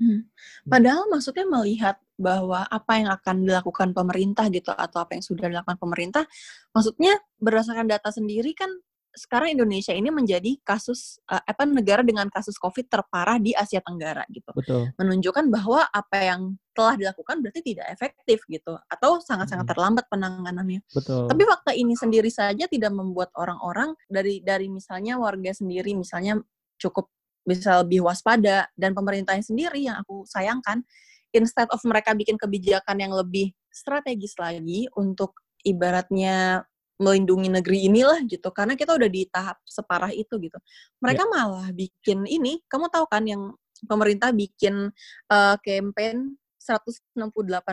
Hmm. 0.00 0.24
Padahal 0.64 1.04
maksudnya 1.12 1.44
melihat 1.44 2.00
bahwa 2.20 2.68
apa 2.68 2.92
yang 3.00 3.08
akan 3.08 3.48
dilakukan 3.48 3.96
pemerintah 3.96 4.52
gitu 4.52 4.70
atau 4.76 5.00
apa 5.00 5.16
yang 5.16 5.24
sudah 5.24 5.48
dilakukan 5.48 5.80
pemerintah, 5.80 6.28
maksudnya 6.76 7.16
berdasarkan 7.40 7.88
data 7.88 8.12
sendiri 8.12 8.52
kan 8.52 8.68
sekarang 9.10 9.58
Indonesia 9.58 9.90
ini 9.90 10.06
menjadi 10.14 10.54
kasus 10.62 11.18
uh, 11.26 11.42
apa 11.42 11.66
negara 11.66 12.06
dengan 12.06 12.30
kasus 12.30 12.54
COVID 12.62 12.86
terparah 12.86 13.42
di 13.42 13.50
Asia 13.50 13.82
Tenggara 13.82 14.22
gitu. 14.30 14.54
Betul. 14.54 14.94
Menunjukkan 14.94 15.50
bahwa 15.50 15.82
apa 15.90 16.16
yang 16.22 16.54
telah 16.70 16.94
dilakukan 16.94 17.42
berarti 17.42 17.60
tidak 17.66 17.90
efektif 17.90 18.46
gitu 18.46 18.78
atau 18.86 19.18
sangat-sangat 19.18 19.66
hmm. 19.66 19.72
terlambat 19.74 20.04
penanganannya. 20.06 20.80
Betul. 20.94 21.26
Tapi 21.26 21.42
fakta 21.42 21.72
ini 21.74 21.94
sendiri 21.98 22.30
saja 22.30 22.70
tidak 22.70 22.92
membuat 22.94 23.34
orang-orang 23.34 23.98
dari 24.06 24.38
dari 24.46 24.70
misalnya 24.70 25.18
warga 25.18 25.50
sendiri 25.50 25.98
misalnya 25.98 26.38
cukup 26.78 27.10
bisa 27.42 27.82
lebih 27.82 28.06
waspada 28.06 28.70
dan 28.78 28.94
pemerintahnya 28.94 29.42
sendiri 29.42 29.90
yang 29.90 29.98
aku 29.98 30.22
sayangkan 30.28 30.86
instead 31.34 31.68
of 31.70 31.80
mereka 31.86 32.14
bikin 32.14 32.36
kebijakan 32.36 32.96
yang 32.98 33.12
lebih 33.14 33.54
strategis 33.70 34.34
lagi 34.38 34.90
untuk 34.98 35.38
ibaratnya 35.62 36.64
melindungi 37.00 37.48
negeri 37.48 37.88
inilah 37.88 38.20
gitu 38.28 38.52
karena 38.52 38.76
kita 38.76 38.92
udah 38.92 39.08
di 39.08 39.24
tahap 39.32 39.56
separah 39.64 40.12
itu 40.12 40.36
gitu 40.36 40.58
mereka 41.00 41.24
yeah. 41.24 41.32
malah 41.32 41.68
bikin 41.72 42.28
ini 42.28 42.60
kamu 42.68 42.92
tahu 42.92 43.08
kan 43.08 43.24
yang 43.24 43.56
pemerintah 43.88 44.36
bikin 44.36 44.92
uh, 45.32 45.56
campaign 45.64 46.36
168 46.60 47.16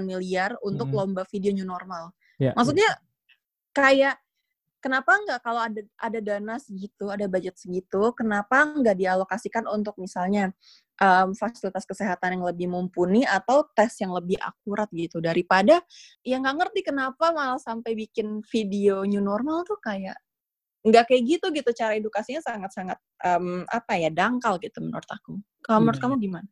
miliar 0.07 0.55
untuk 0.63 0.87
mm. 0.87 0.95
lomba 0.95 1.27
video 1.27 1.51
new 1.51 1.67
normal 1.67 2.15
yeah. 2.39 2.55
maksudnya 2.55 2.87
kayak 3.75 4.15
kenapa 4.79 5.17
nggak 5.17 5.39
kalau 5.41 5.62
ada 5.62 5.81
ada 5.98 6.19
dana 6.19 6.55
segitu, 6.62 7.10
ada 7.10 7.25
budget 7.25 7.57
segitu, 7.57 8.13
kenapa 8.13 8.65
nggak 8.65 8.98
dialokasikan 8.98 9.65
untuk 9.67 9.98
misalnya 9.98 10.53
um, 11.01 11.34
fasilitas 11.34 11.86
kesehatan 11.86 12.39
yang 12.39 12.46
lebih 12.46 12.67
mumpuni 12.69 13.25
atau 13.25 13.65
tes 13.74 13.98
yang 14.01 14.13
lebih 14.13 14.38
akurat 14.41 14.89
gitu 14.93 15.22
daripada 15.22 15.81
yang 16.22 16.46
nggak 16.46 16.57
ngerti 16.65 16.81
kenapa 16.93 17.34
malah 17.34 17.62
sampai 17.62 17.93
bikin 17.93 18.41
video 18.50 19.05
new 19.05 19.22
normal 19.22 19.65
tuh 19.65 19.77
kayak 19.81 20.17
nggak 20.88 21.03
kayak 21.10 21.24
gitu 21.25 21.46
gitu 21.51 21.69
cara 21.75 22.00
edukasinya 22.00 22.39
sangat-sangat 22.39 22.98
um, 23.25 23.67
apa 23.67 24.00
ya 24.00 24.10
dangkal 24.13 24.55
gitu 24.62 24.79
menurut 24.79 25.07
aku. 25.10 25.41
Kalau 25.65 25.84
menurut 25.84 26.00
kamu 26.00 26.15
gimana? 26.22 26.48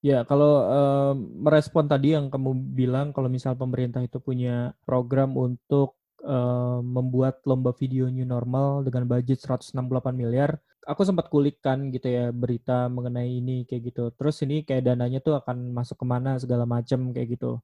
Ya, 0.00 0.24
kalau 0.24 0.64
um, 0.64 1.44
merespon 1.44 1.84
tadi 1.84 2.16
yang 2.16 2.32
kamu 2.32 2.72
bilang 2.72 3.12
kalau 3.12 3.28
misal 3.28 3.52
pemerintah 3.52 4.00
itu 4.00 4.16
punya 4.16 4.72
program 4.88 5.36
untuk 5.36 5.99
uh, 6.24 6.80
membuat 6.84 7.40
lomba 7.48 7.72
video 7.76 8.08
new 8.08 8.24
normal 8.24 8.84
dengan 8.86 9.04
budget 9.08 9.40
168 9.42 9.76
miliar. 10.14 10.58
Aku 10.88 11.04
sempat 11.04 11.28
kulikkan 11.28 11.92
gitu 11.92 12.08
ya 12.08 12.32
berita 12.32 12.88
mengenai 12.88 13.40
ini 13.40 13.68
kayak 13.68 13.92
gitu. 13.92 14.04
Terus 14.16 14.40
ini 14.42 14.64
kayak 14.64 14.90
dananya 14.90 15.20
tuh 15.20 15.36
akan 15.36 15.76
masuk 15.76 16.00
ke 16.00 16.06
mana 16.08 16.40
segala 16.40 16.64
macam 16.64 17.12
kayak 17.12 17.36
gitu. 17.36 17.60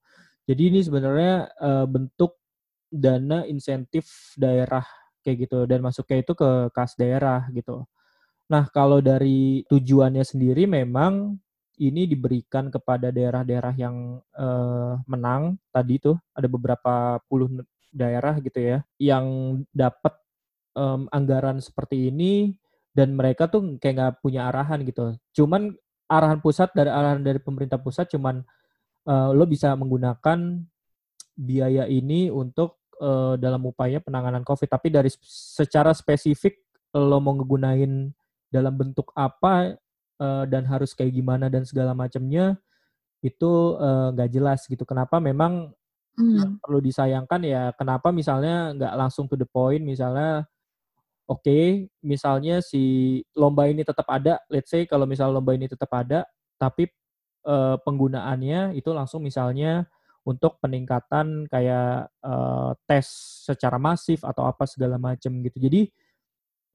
Jadi 0.46 0.62
ini 0.70 0.80
sebenarnya 0.84 1.50
uh, 1.58 1.86
bentuk 1.88 2.38
dana 2.86 3.42
insentif 3.50 4.36
daerah 4.38 4.86
kayak 5.26 5.50
gitu 5.50 5.66
dan 5.66 5.82
masuknya 5.82 6.22
itu 6.22 6.32
ke 6.38 6.50
kas 6.70 6.94
daerah 6.94 7.50
gitu. 7.50 7.82
Nah 8.46 8.70
kalau 8.70 9.02
dari 9.02 9.66
tujuannya 9.66 10.22
sendiri 10.22 10.70
memang 10.70 11.34
ini 11.76 12.08
diberikan 12.08 12.72
kepada 12.72 13.12
daerah-daerah 13.12 13.74
yang 13.76 14.22
uh, 14.38 14.96
menang 15.04 15.60
tadi 15.74 16.00
tuh 16.00 16.16
ada 16.32 16.48
beberapa 16.48 17.20
puluh 17.28 17.50
daerah 17.92 18.38
gitu 18.42 18.58
ya 18.60 18.78
yang 19.00 19.58
dapat 19.72 20.14
um, 20.76 21.08
anggaran 21.10 21.58
seperti 21.58 22.12
ini 22.12 22.54
dan 22.92 23.12
mereka 23.12 23.48
tuh 23.48 23.76
kayak 23.76 23.94
nggak 23.96 24.14
punya 24.24 24.48
arahan 24.48 24.80
gitu. 24.84 25.16
Cuman 25.36 25.76
arahan 26.08 26.40
pusat 26.40 26.72
dari 26.72 26.88
arahan 26.88 27.20
dari 27.20 27.36
pemerintah 27.36 27.76
pusat 27.76 28.08
cuman 28.08 28.40
uh, 29.04 29.30
lo 29.36 29.44
bisa 29.44 29.76
menggunakan 29.76 30.64
biaya 31.36 31.84
ini 31.84 32.32
untuk 32.32 32.80
uh, 33.00 33.36
dalam 33.36 33.68
upaya 33.68 34.00
penanganan 34.00 34.44
COVID. 34.44 34.68
Tapi 34.68 34.88
dari 34.88 35.12
secara 35.28 35.92
spesifik 35.92 36.56
lo 36.96 37.20
mau 37.20 37.36
ngegunain 37.36 38.08
dalam 38.48 38.72
bentuk 38.72 39.12
apa 39.12 39.76
uh, 40.16 40.44
dan 40.48 40.64
harus 40.64 40.96
kayak 40.96 41.12
gimana 41.12 41.52
dan 41.52 41.68
segala 41.68 41.92
macamnya 41.92 42.56
itu 43.20 43.76
nggak 44.14 44.28
uh, 44.28 44.32
jelas 44.32 44.64
gitu. 44.64 44.88
Kenapa 44.88 45.20
memang 45.20 45.76
Hmm. 46.16 46.56
perlu 46.64 46.80
disayangkan 46.80 47.44
ya 47.44 47.62
kenapa 47.76 48.08
misalnya 48.08 48.72
nggak 48.72 48.94
langsung 48.96 49.28
to 49.28 49.36
the 49.36 49.44
point 49.44 49.84
misalnya 49.84 50.48
oke 51.28 51.44
okay, 51.44 51.92
misalnya 52.00 52.64
si 52.64 53.20
lomba 53.36 53.68
ini 53.68 53.84
tetap 53.84 54.08
ada 54.08 54.40
let's 54.48 54.72
say 54.72 54.88
kalau 54.88 55.04
misal 55.04 55.28
lomba 55.28 55.52
ini 55.52 55.68
tetap 55.68 55.92
ada 55.92 56.24
tapi 56.56 56.88
uh, 57.44 57.76
penggunaannya 57.84 58.72
itu 58.80 58.96
langsung 58.96 59.28
misalnya 59.28 59.84
untuk 60.24 60.56
peningkatan 60.58 61.52
kayak 61.52 62.08
uh, 62.24 62.72
tes 62.88 63.04
secara 63.46 63.76
masif 63.76 64.24
atau 64.24 64.48
apa 64.48 64.64
segala 64.64 64.96
macam 64.96 65.36
gitu 65.44 65.60
jadi 65.60 65.84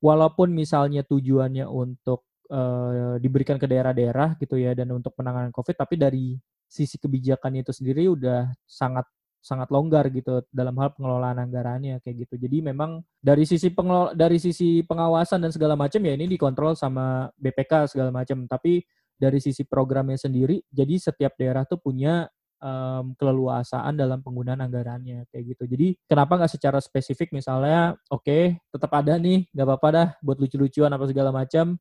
walaupun 0.06 0.54
misalnya 0.54 1.02
tujuannya 1.02 1.66
untuk 1.66 2.30
uh, 2.54 3.18
diberikan 3.18 3.58
ke 3.58 3.66
daerah-daerah 3.66 4.38
gitu 4.38 4.62
ya 4.62 4.78
dan 4.78 4.94
untuk 4.94 5.18
penanganan 5.18 5.50
covid 5.50 5.76
tapi 5.82 5.98
dari 5.98 6.38
sisi 6.70 6.96
kebijakan 7.02 7.60
itu 7.60 7.76
sendiri 7.76 8.08
udah 8.08 8.54
sangat 8.64 9.04
sangat 9.42 9.74
longgar 9.74 10.06
gitu 10.14 10.46
dalam 10.54 10.78
hal 10.78 10.94
pengelolaan 10.94 11.42
anggarannya 11.42 11.98
kayak 12.06 12.30
gitu. 12.30 12.38
Jadi 12.38 12.62
memang 12.62 13.02
dari 13.18 13.44
sisi 13.44 13.74
pengelola, 13.74 14.14
dari 14.14 14.38
sisi 14.38 14.86
pengawasan 14.86 15.42
dan 15.42 15.52
segala 15.52 15.74
macam 15.74 16.00
ya 16.06 16.14
ini 16.14 16.30
dikontrol 16.30 16.78
sama 16.78 17.28
BPK 17.42 17.90
segala 17.90 18.14
macam. 18.14 18.46
Tapi 18.46 18.86
dari 19.18 19.42
sisi 19.42 19.66
programnya 19.66 20.18
sendiri, 20.18 20.62
jadi 20.70 20.98
setiap 20.98 21.38
daerah 21.38 21.66
tuh 21.66 21.82
punya 21.82 22.30
um, 22.62 23.18
keleluasaan 23.18 23.98
dalam 23.98 24.22
penggunaan 24.22 24.62
anggarannya 24.62 25.26
kayak 25.34 25.58
gitu. 25.58 25.64
Jadi 25.66 25.88
kenapa 26.06 26.38
nggak 26.38 26.54
secara 26.54 26.78
spesifik 26.80 27.34
misalnya, 27.34 27.98
oke 28.08 28.24
okay, 28.24 28.44
tetap 28.70 28.94
ada 28.94 29.18
nih, 29.18 29.50
nggak 29.52 29.68
apa-apa 29.68 29.88
dah 29.90 30.08
buat 30.22 30.38
lucu-lucuan 30.38 30.94
apa 30.94 31.06
segala 31.10 31.34
macam. 31.34 31.76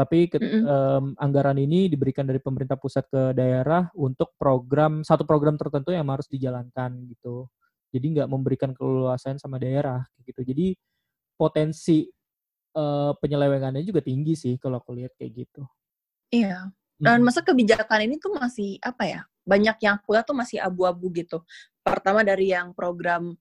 Tapi 0.00 0.32
ke, 0.32 0.40
mm 0.40 0.48
-hmm. 0.48 0.64
um, 0.64 1.04
anggaran 1.20 1.60
ini 1.60 1.92
diberikan 1.92 2.24
dari 2.24 2.40
pemerintah 2.40 2.80
pusat 2.80 3.04
ke 3.12 3.36
daerah 3.36 3.92
untuk 3.92 4.32
program 4.40 5.04
satu 5.04 5.28
program 5.28 5.60
tertentu 5.60 5.92
yang 5.92 6.08
harus 6.08 6.24
dijalankan 6.24 7.04
gitu. 7.04 7.52
Jadi 7.92 8.16
nggak 8.16 8.28
memberikan 8.32 8.72
keleluasaan 8.72 9.36
sama 9.36 9.60
daerah 9.60 10.00
gitu. 10.24 10.40
Jadi 10.40 10.72
potensi 11.36 12.08
uh, 12.80 13.12
penyelewengannya 13.12 13.84
juga 13.84 14.00
tinggi 14.00 14.32
sih 14.32 14.56
kalau 14.56 14.80
aku 14.80 14.96
lihat 14.96 15.12
kayak 15.20 15.44
gitu. 15.44 15.68
Iya. 16.32 16.72
Dan 17.00 17.20
masa 17.20 17.44
kebijakan 17.44 18.08
ini 18.08 18.16
tuh 18.16 18.32
masih 18.40 18.80
apa 18.80 19.04
ya? 19.04 19.20
Banyak 19.44 19.76
yang 19.84 20.00
aku 20.00 20.16
lihat 20.16 20.24
tuh 20.24 20.36
masih 20.36 20.64
abu-abu 20.64 21.12
gitu. 21.12 21.44
Pertama 21.84 22.24
dari 22.24 22.56
yang 22.56 22.72
program 22.72 23.36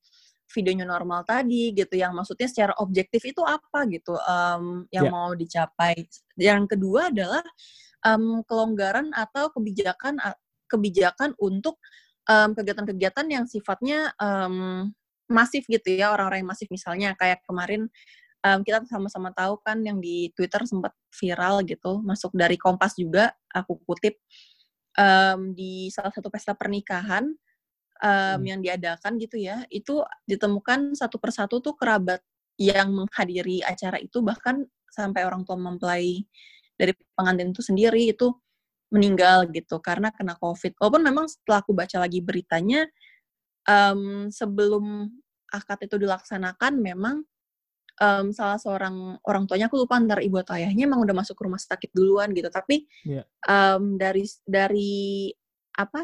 videonya 0.49 0.85
normal 0.85 1.21
tadi 1.23 1.71
gitu 1.77 1.93
yang 1.93 2.17
maksudnya 2.17 2.49
secara 2.49 2.73
objektif 2.81 3.21
itu 3.21 3.41
apa 3.45 3.85
gitu 3.89 4.17
um, 4.17 4.85
yang 4.89 5.09
yeah. 5.09 5.13
mau 5.13 5.29
dicapai. 5.37 5.93
Yang 6.35 6.75
kedua 6.75 7.13
adalah 7.13 7.45
um, 8.05 8.41
kelonggaran 8.45 9.13
atau 9.13 9.53
kebijakan 9.53 10.17
kebijakan 10.69 11.33
untuk 11.41 11.81
kegiatan-kegiatan 12.29 13.25
um, 13.25 13.33
yang 13.33 13.45
sifatnya 13.49 14.13
um, 14.21 14.85
masif 15.25 15.65
gitu 15.65 15.97
ya 15.97 16.13
orang-orang 16.13 16.45
yang 16.45 16.51
masif. 16.53 16.69
Misalnya 16.69 17.17
kayak 17.17 17.41
kemarin 17.45 17.89
um, 18.45 18.59
kita 18.63 18.85
sama-sama 18.87 19.33
tahu 19.33 19.59
kan 19.65 19.81
yang 19.83 19.97
di 19.99 20.31
Twitter 20.33 20.63
sempat 20.63 20.93
viral 21.13 21.65
gitu 21.65 21.99
masuk 22.03 22.31
dari 22.35 22.55
Kompas 22.55 22.95
juga 22.95 23.33
aku 23.51 23.81
kutip 23.83 24.19
um, 24.95 25.53
di 25.53 25.91
salah 25.91 26.13
satu 26.13 26.31
pesta 26.31 26.55
pernikahan 26.55 27.29
um, 27.99 28.39
hmm. 28.39 28.43
yang 28.47 28.59
diadakan 28.63 29.19
gitu 29.19 29.37
ya, 29.39 29.63
itu 29.71 30.03
ditemukan 30.25 30.95
satu 30.95 31.19
persatu 31.19 31.59
tuh 31.59 31.75
kerabat 31.75 32.23
yang 32.59 32.91
menghadiri 32.91 33.63
acara 33.63 33.99
itu 34.03 34.19
bahkan 34.19 34.67
sampai 34.91 35.23
orang 35.23 35.47
tua 35.47 35.55
mempelai 35.55 36.27
dari 36.75 36.91
pengantin 37.15 37.55
itu 37.55 37.63
sendiri 37.63 38.11
itu 38.11 38.35
meninggal 38.89 39.47
gitu 39.53 39.77
karena 39.79 40.09
kena 40.09 40.35
COVID. 40.39 40.75
Walaupun 40.81 41.03
memang 41.05 41.25
setelah 41.29 41.61
aku 41.61 41.71
baca 41.77 42.01
lagi 42.01 42.19
beritanya, 42.19 42.89
um, 43.69 44.27
sebelum 44.33 45.07
akad 45.49 45.85
itu 45.85 45.95
dilaksanakan 46.01 46.81
memang 46.81 47.21
um, 48.01 48.25
salah 48.33 48.57
seorang 48.57 49.17
orang 49.25 49.45
tuanya 49.45 49.69
aku 49.69 49.85
lupa 49.85 49.97
antar 49.97 50.21
ibu 50.25 50.41
atau 50.41 50.57
ayahnya 50.57 50.89
emang 50.89 51.05
udah 51.05 51.15
masuk 51.15 51.37
rumah 51.37 51.61
sakit 51.61 51.93
duluan 51.93 52.33
gitu. 52.33 52.49
Tapi 52.49 52.89
yeah. 53.05 53.23
Iya. 53.23 53.75
um, 53.77 53.83
dari 53.99 54.25
dari 54.47 55.29
apa 55.77 56.03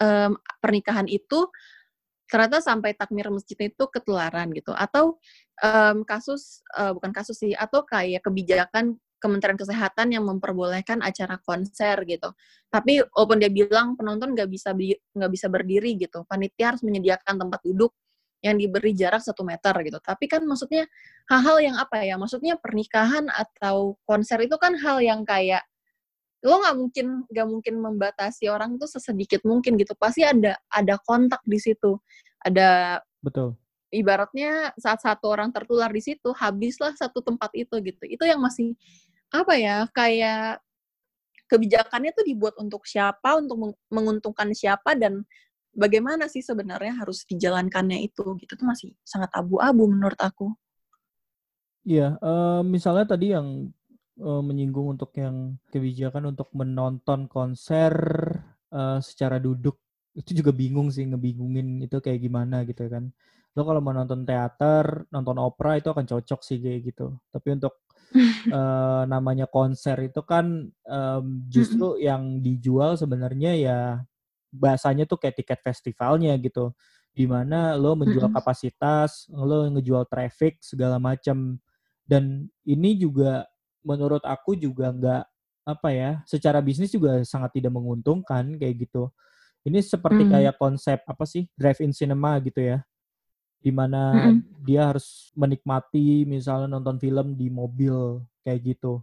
um, 0.00 0.38
pernikahan 0.62 1.06
itu 1.10 1.50
ternyata 2.24 2.58
sampai 2.58 2.96
takmir 2.96 3.28
masjid 3.28 3.68
itu 3.68 3.84
ketularan 3.92 4.50
gitu 4.56 4.72
atau 4.74 5.20
um, 5.60 6.02
kasus 6.02 6.64
uh, 6.74 6.90
bukan 6.96 7.12
kasus 7.12 7.36
sih 7.38 7.52
atau 7.52 7.84
kayak 7.84 8.24
kebijakan 8.24 8.98
Kementerian 9.24 9.56
Kesehatan 9.56 10.12
yang 10.12 10.28
memperbolehkan 10.28 11.00
acara 11.00 11.40
konser 11.40 11.96
gitu. 12.04 12.36
Tapi 12.68 13.00
walaupun 13.08 13.40
dia 13.40 13.48
bilang 13.48 13.96
penonton 13.96 14.36
nggak 14.36 14.52
bisa 14.52 14.76
nggak 15.16 15.32
bisa 15.32 15.48
berdiri 15.48 15.96
gitu, 15.96 16.28
panitia 16.28 16.76
harus 16.76 16.84
menyediakan 16.84 17.40
tempat 17.40 17.64
duduk 17.64 17.96
yang 18.44 18.60
diberi 18.60 18.92
jarak 18.92 19.24
satu 19.24 19.40
meter 19.40 19.72
gitu. 19.80 19.96
Tapi 20.04 20.28
kan 20.28 20.44
maksudnya 20.44 20.84
hal-hal 21.32 21.56
yang 21.64 21.76
apa 21.80 22.04
ya? 22.04 22.20
Maksudnya 22.20 22.60
pernikahan 22.60 23.32
atau 23.32 23.96
konser 24.04 24.44
itu 24.44 24.60
kan 24.60 24.76
hal 24.76 25.00
yang 25.00 25.24
kayak 25.24 25.64
lo 26.44 26.60
nggak 26.60 26.76
mungkin 26.76 27.06
nggak 27.32 27.46
mungkin 27.48 27.74
membatasi 27.80 28.52
orang 28.52 28.76
tuh 28.76 28.86
sesedikit 28.86 29.40
mungkin 29.48 29.80
gitu. 29.80 29.96
Pasti 29.96 30.22
ada 30.22 30.60
ada 30.68 31.00
kontak 31.00 31.40
di 31.48 31.56
situ. 31.56 31.96
Ada 32.44 33.00
betul 33.24 33.56
ibaratnya 33.94 34.74
saat 34.74 34.98
satu 34.98 35.30
orang 35.30 35.54
tertular 35.54 35.86
di 35.94 36.02
situ 36.02 36.34
habislah 36.34 36.90
satu 36.98 37.22
tempat 37.22 37.54
itu 37.54 37.78
gitu 37.78 38.02
itu 38.10 38.24
yang 38.26 38.42
masih 38.42 38.74
apa 39.30 39.54
ya 39.54 39.86
kayak 39.94 40.58
kebijakannya 41.46 42.10
tuh 42.10 42.26
dibuat 42.26 42.58
untuk 42.58 42.82
siapa 42.82 43.38
untuk 43.38 43.78
menguntungkan 43.86 44.50
siapa 44.50 44.98
dan 44.98 45.22
bagaimana 45.70 46.26
sih 46.26 46.42
sebenarnya 46.42 46.98
harus 46.98 47.22
dijalankannya 47.22 48.02
itu 48.02 48.34
gitu 48.42 48.52
tuh 48.58 48.66
masih 48.66 48.90
sangat 49.06 49.30
abu-abu 49.38 49.86
menurut 49.86 50.18
aku 50.18 50.50
iya 51.86 52.18
uh, 52.18 52.66
misalnya 52.66 53.06
tadi 53.06 53.30
yang 53.30 53.70
uh, 54.20 54.42
menyinggung 54.44 54.98
untuk 54.98 55.14
yang 55.16 55.58
kebijakan 55.72 56.34
untuk 56.34 56.52
menonton 56.54 57.26
konser 57.26 57.94
uh, 58.70 58.98
secara 59.00 59.40
duduk 59.40 59.80
itu 60.14 60.30
juga 60.42 60.54
bingung 60.54 60.94
sih 60.94 61.06
ngebingungin 61.10 61.82
itu 61.82 61.98
kayak 61.98 62.22
gimana 62.22 62.62
gitu 62.62 62.86
kan 62.86 63.10
lo 63.54 63.62
kalau 63.62 63.78
mau 63.78 63.94
nonton 63.94 64.26
teater, 64.26 65.06
nonton 65.14 65.38
opera 65.38 65.78
itu 65.78 65.86
akan 65.94 66.02
cocok 66.02 66.40
sih 66.42 66.58
kayak 66.58 66.90
gitu. 66.90 67.14
Tapi 67.30 67.54
untuk 67.54 67.86
uh, 68.50 69.06
namanya 69.12 69.46
konser 69.46 69.94
itu 70.02 70.26
kan 70.26 70.66
um, 70.90 71.26
justru 71.46 72.02
yang 72.02 72.42
dijual 72.42 72.98
sebenarnya 72.98 73.54
ya 73.54 73.78
bahasanya 74.50 75.06
tuh 75.06 75.22
kayak 75.22 75.38
tiket 75.38 75.60
festivalnya 75.62 76.34
gitu. 76.42 76.74
Di 77.14 77.30
mana 77.30 77.78
lo 77.78 77.94
menjual 77.94 78.26
kapasitas, 78.34 79.30
lo 79.30 79.70
ngejual 79.70 80.10
traffic 80.10 80.58
segala 80.58 80.98
macam. 80.98 81.62
Dan 82.02 82.50
ini 82.66 82.98
juga 82.98 83.46
menurut 83.86 84.24
aku 84.24 84.56
juga 84.58 84.90
nggak 84.90 85.24
apa 85.64 85.88
ya, 85.92 86.10
secara 86.26 86.58
bisnis 86.64 86.92
juga 86.92 87.20
sangat 87.24 87.60
tidak 87.60 87.72
menguntungkan 87.76 88.56
kayak 88.56 88.88
gitu. 88.88 89.12
Ini 89.64 89.80
seperti 89.80 90.28
hmm. 90.28 90.32
kayak 90.32 90.54
konsep 90.60 91.00
apa 91.04 91.24
sih 91.24 91.48
drive-in 91.56 91.92
cinema 91.92 92.36
gitu 92.40 92.60
ya 92.60 92.84
di 93.64 93.72
mana 93.72 94.12
mm-hmm. 94.12 94.60
dia 94.60 94.92
harus 94.92 95.32
menikmati 95.32 96.28
misalnya 96.28 96.76
nonton 96.76 97.00
film 97.00 97.32
di 97.32 97.48
mobil 97.48 98.20
kayak 98.44 98.76
gitu 98.76 99.00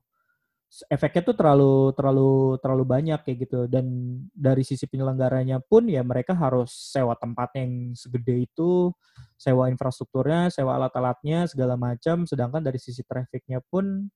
efeknya 0.87 1.33
tuh 1.33 1.35
terlalu 1.35 1.91
terlalu 1.97 2.61
terlalu 2.61 2.83
banyak 2.85 3.19
kayak 3.25 3.37
gitu 3.49 3.65
dan 3.65 3.89
dari 4.31 4.61
sisi 4.61 4.85
penyelenggaranya 4.85 5.59
pun 5.65 5.89
ya 5.89 6.05
mereka 6.05 6.37
harus 6.37 6.71
sewa 6.93 7.17
tempat 7.17 7.57
yang 7.57 7.97
segede 7.97 8.45
itu 8.47 8.93
sewa 9.35 9.67
infrastrukturnya 9.67 10.53
sewa 10.53 10.77
alat-alatnya 10.77 11.49
segala 11.49 11.73
macam 11.75 12.23
sedangkan 12.29 12.61
dari 12.61 12.77
sisi 12.77 13.01
trafficnya 13.01 13.59
pun 13.65 14.07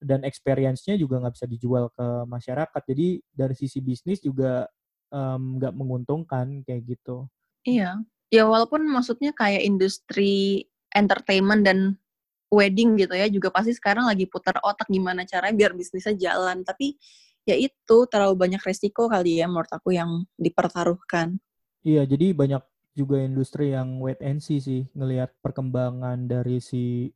dan 0.00 0.22
experience-nya 0.22 1.00
juga 1.00 1.20
nggak 1.20 1.34
bisa 1.34 1.46
dijual 1.48 1.88
ke 1.92 2.06
masyarakat. 2.28 2.82
Jadi 2.86 3.20
dari 3.32 3.54
sisi 3.56 3.78
bisnis 3.80 4.20
juga 4.20 4.68
nggak 5.12 5.74
um, 5.74 5.78
menguntungkan 5.78 6.62
kayak 6.66 6.96
gitu. 6.96 7.26
Iya. 7.64 8.02
Ya 8.28 8.42
walaupun 8.44 8.82
maksudnya 8.90 9.30
kayak 9.30 9.62
industri 9.62 10.66
entertainment 10.90 11.62
dan 11.62 11.78
wedding 12.50 12.94
gitu 12.98 13.14
ya 13.14 13.26
juga 13.26 13.50
pasti 13.50 13.74
sekarang 13.74 14.06
lagi 14.06 14.26
putar 14.26 14.58
otak 14.62 14.86
gimana 14.86 15.26
caranya 15.26 15.54
biar 15.54 15.72
bisnisnya 15.74 16.14
jalan. 16.14 16.62
Tapi 16.66 16.98
ya 17.46 17.54
itu 17.54 17.96
terlalu 18.10 18.34
banyak 18.34 18.62
resiko 18.62 19.06
kali 19.06 19.38
ya 19.38 19.46
menurut 19.46 19.70
aku 19.70 19.94
yang 19.94 20.26
dipertaruhkan. 20.34 21.38
Iya 21.86 22.02
jadi 22.02 22.34
banyak 22.34 22.62
juga 22.96 23.20
industri 23.20 23.76
yang 23.76 24.00
wait 24.00 24.18
and 24.24 24.40
see 24.40 24.58
sih 24.58 24.88
ngelihat 24.96 25.30
perkembangan 25.44 26.26
dari 26.26 26.58
si 26.58 27.12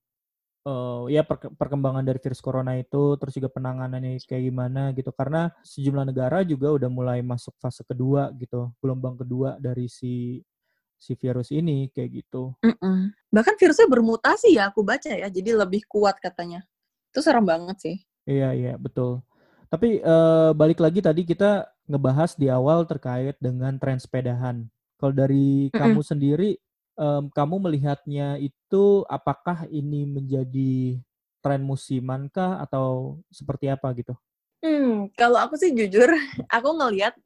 uh, 0.66 1.06
ya 1.08 1.24
per 1.24 1.40
perkembangan 1.54 2.04
dari 2.04 2.18
virus 2.20 2.40
corona 2.42 2.76
itu 2.76 3.16
terus 3.16 3.32
juga 3.36 3.48
penanganannya 3.48 4.20
kayak 4.24 4.42
gimana 4.50 4.92
gitu 4.96 5.10
karena 5.14 5.52
sejumlah 5.64 6.04
negara 6.08 6.44
juga 6.44 6.72
udah 6.74 6.90
mulai 6.92 7.18
masuk 7.24 7.54
fase 7.60 7.84
kedua 7.86 8.32
gitu 8.36 8.72
gelombang 8.80 9.16
kedua 9.20 9.56
dari 9.56 9.88
si 9.88 10.44
si 11.00 11.16
virus 11.16 11.48
ini 11.48 11.88
kayak 11.88 12.10
gitu. 12.12 12.52
Mm-mm. 12.60 13.08
Bahkan 13.32 13.56
virusnya 13.56 13.88
bermutasi 13.88 14.52
ya 14.52 14.68
aku 14.68 14.84
baca 14.84 15.08
ya, 15.08 15.32
jadi 15.32 15.56
lebih 15.56 15.88
kuat 15.88 16.20
katanya. 16.20 16.60
Itu 17.08 17.24
serem 17.24 17.48
banget 17.48 17.76
sih. 17.80 17.96
Iya 18.28 18.52
iya 18.52 18.72
betul. 18.76 19.24
Tapi 19.72 20.04
uh, 20.04 20.52
balik 20.52 20.84
lagi 20.84 21.00
tadi 21.00 21.24
kita 21.24 21.72
ngebahas 21.88 22.36
di 22.36 22.52
awal 22.52 22.84
terkait 22.84 23.34
dengan 23.40 23.80
tren 23.80 23.96
sepedahan. 23.96 24.68
Kalau 25.00 25.16
dari 25.16 25.72
Mm-mm. 25.72 25.80
kamu 25.80 26.00
sendiri, 26.04 26.60
um, 27.00 27.32
kamu 27.32 27.56
melihatnya 27.64 28.36
itu 28.36 29.08
apakah 29.08 29.64
ini 29.72 30.04
menjadi 30.04 31.00
tren 31.40 31.64
musiman 31.64 32.28
kah 32.28 32.60
atau 32.60 33.16
seperti 33.32 33.72
apa 33.72 33.88
gitu? 33.96 34.12
Hmm, 34.60 35.08
kalau 35.16 35.40
aku 35.40 35.56
sih 35.56 35.72
jujur, 35.72 36.12
aku 36.56 36.68
ngelihat 36.76 37.16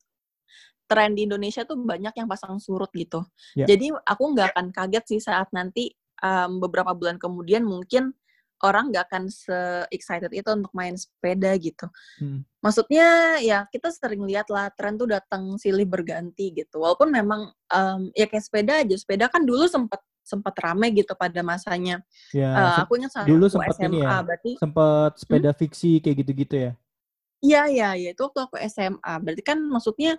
tren 0.87 1.19
di 1.19 1.27
Indonesia 1.27 1.67
tuh 1.67 1.75
banyak 1.81 2.15
yang 2.15 2.31
pasang 2.31 2.63
surut 2.63 2.89
gitu. 2.95 3.27
Yeah. 3.59 3.67
Jadi 3.67 3.91
aku 4.07 4.23
nggak 4.37 4.55
akan 4.55 4.67
kaget 4.71 5.05
sih 5.11 5.21
saat 5.21 5.51
nanti 5.51 5.91
um, 6.23 6.63
beberapa 6.63 6.95
bulan 6.95 7.19
kemudian 7.19 7.67
mungkin 7.67 8.15
orang 8.63 8.95
nggak 8.95 9.11
akan 9.11 9.27
se-excited 9.27 10.31
itu 10.31 10.47
untuk 10.47 10.71
main 10.71 10.95
sepeda 10.95 11.51
gitu. 11.59 11.91
Hmm. 12.23 12.47
Maksudnya 12.63 13.41
ya 13.43 13.67
kita 13.69 13.91
sering 13.91 14.23
lihat 14.25 14.49
lah 14.49 14.71
tren 14.73 14.95
tuh 14.95 15.11
datang 15.11 15.59
silih 15.59 15.85
berganti 15.85 16.55
gitu. 16.55 16.81
Walaupun 16.81 17.11
memang 17.11 17.51
um, 17.51 18.01
ya 18.15 18.31
kayak 18.31 18.45
sepeda 18.45 18.73
aja, 18.81 18.97
sepeda 18.97 19.27
kan 19.27 19.43
dulu 19.43 19.67
sempat 19.67 20.01
sempat 20.25 20.57
rame 20.57 20.89
gitu 20.97 21.13
pada 21.13 21.45
masanya. 21.45 22.01
Ya, 22.33 22.49
uh, 22.57 22.77
aku 22.89 22.97
ingat 22.97 23.13
saat 23.13 23.29
dulu 23.29 23.45
sempat 23.51 23.77
SMA, 23.77 23.87
ini 23.93 23.99
ya, 24.01 24.25
berarti 24.25 24.51
sempat 24.57 25.13
sepeda 25.21 25.51
hmm? 25.53 25.59
fiksi 25.61 25.93
kayak 26.01 26.17
gitu-gitu 26.25 26.57
ya. 26.57 26.73
Iya, 27.45 27.63
iya, 27.69 27.89
iya. 27.93 28.11
Itu 28.17 28.25
waktu 28.25 28.41
aku 28.49 28.57
SMA. 28.73 29.13
Berarti 29.21 29.45
kan 29.45 29.61
maksudnya 29.61 30.17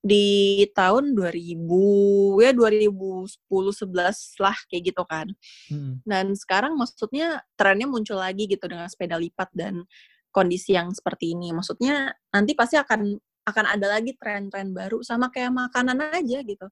di 0.00 0.64
tahun 0.72 1.12
2000 1.12 2.40
ya 2.40 2.50
2010 2.56 3.36
11 3.36 4.40
lah 4.40 4.56
kayak 4.72 4.82
gitu 4.92 5.02
kan. 5.04 5.28
Hmm. 5.68 6.00
Dan 6.08 6.32
sekarang 6.32 6.76
maksudnya 6.80 7.44
trennya 7.54 7.84
muncul 7.84 8.16
lagi 8.16 8.48
gitu 8.48 8.64
dengan 8.64 8.88
sepeda 8.88 9.20
lipat 9.20 9.52
dan 9.52 9.84
kondisi 10.32 10.72
yang 10.72 10.88
seperti 10.96 11.36
ini. 11.36 11.52
Maksudnya 11.52 12.16
nanti 12.32 12.56
pasti 12.56 12.80
akan 12.80 13.20
akan 13.44 13.64
ada 13.66 13.98
lagi 13.98 14.16
tren-tren 14.16 14.72
baru 14.72 15.04
sama 15.04 15.28
kayak 15.28 15.52
makanan 15.52 16.00
aja 16.16 16.38
gitu. 16.44 16.66